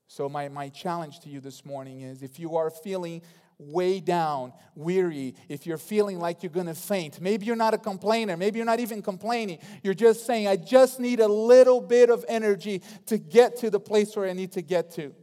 So, 0.07 0.29
my, 0.29 0.49
my 0.49 0.69
challenge 0.69 1.21
to 1.21 1.29
you 1.29 1.41
this 1.41 1.65
morning 1.65 2.01
is 2.03 2.23
if 2.23 2.39
you 2.39 2.57
are 2.57 2.71
feeling 2.71 3.23
way 3.61 4.01
down, 4.01 4.53
weary, 4.75 5.35
if 5.49 5.67
you're 5.67 5.79
feeling 5.79 6.19
like 6.19 6.43
you're 6.43 6.51
going 6.51 6.67
to 6.67 6.75
faint, 6.75 7.21
maybe 7.21 7.47
you're 7.47 7.57
not 7.57 7.75
a 7.75 7.79
complainer, 7.79 8.37
maybe 8.37 8.59
you're 8.59 8.67
not 8.67 8.81
even 8.81 9.03
complaining, 9.03 9.59
you're 9.83 9.95
just 9.95 10.27
saying, 10.27 10.49
I 10.49 10.57
just 10.57 10.99
need 10.99 11.21
a 11.21 11.29
little 11.29 11.81
bit 11.81 12.11
of 12.11 12.25
energy 12.29 12.83
to 13.07 13.19
get 13.19 13.57
to 13.59 13.71
the 13.71 13.81
place 13.81 14.17
where 14.17 14.29
I 14.29 14.33
need 14.33 14.53
to 14.53 14.63
get 14.63 14.93
to. 14.93 15.15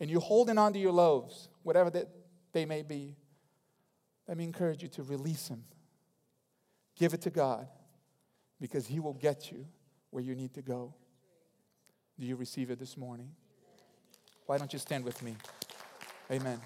And 0.00 0.10
you're 0.10 0.20
holding 0.20 0.58
on 0.58 0.72
to 0.74 0.78
your 0.78 0.92
loaves, 0.92 1.48
whatever 1.62 1.90
that 1.90 2.08
they 2.52 2.64
may 2.64 2.82
be. 2.82 3.16
Let 4.28 4.36
me 4.36 4.44
encourage 4.44 4.82
you 4.82 4.88
to 4.90 5.02
release 5.02 5.48
them. 5.48 5.64
Give 6.96 7.14
it 7.14 7.22
to 7.22 7.30
God 7.30 7.68
because 8.60 8.86
He 8.86 9.00
will 9.00 9.14
get 9.14 9.50
you 9.50 9.66
where 10.10 10.22
you 10.22 10.34
need 10.34 10.54
to 10.54 10.62
go. 10.62 10.94
Do 12.18 12.26
you 12.26 12.36
receive 12.36 12.70
it 12.70 12.78
this 12.78 12.96
morning? 12.96 13.30
Why 14.46 14.58
don't 14.58 14.72
you 14.72 14.78
stand 14.78 15.04
with 15.04 15.22
me? 15.22 15.36
Amen. 16.30 16.60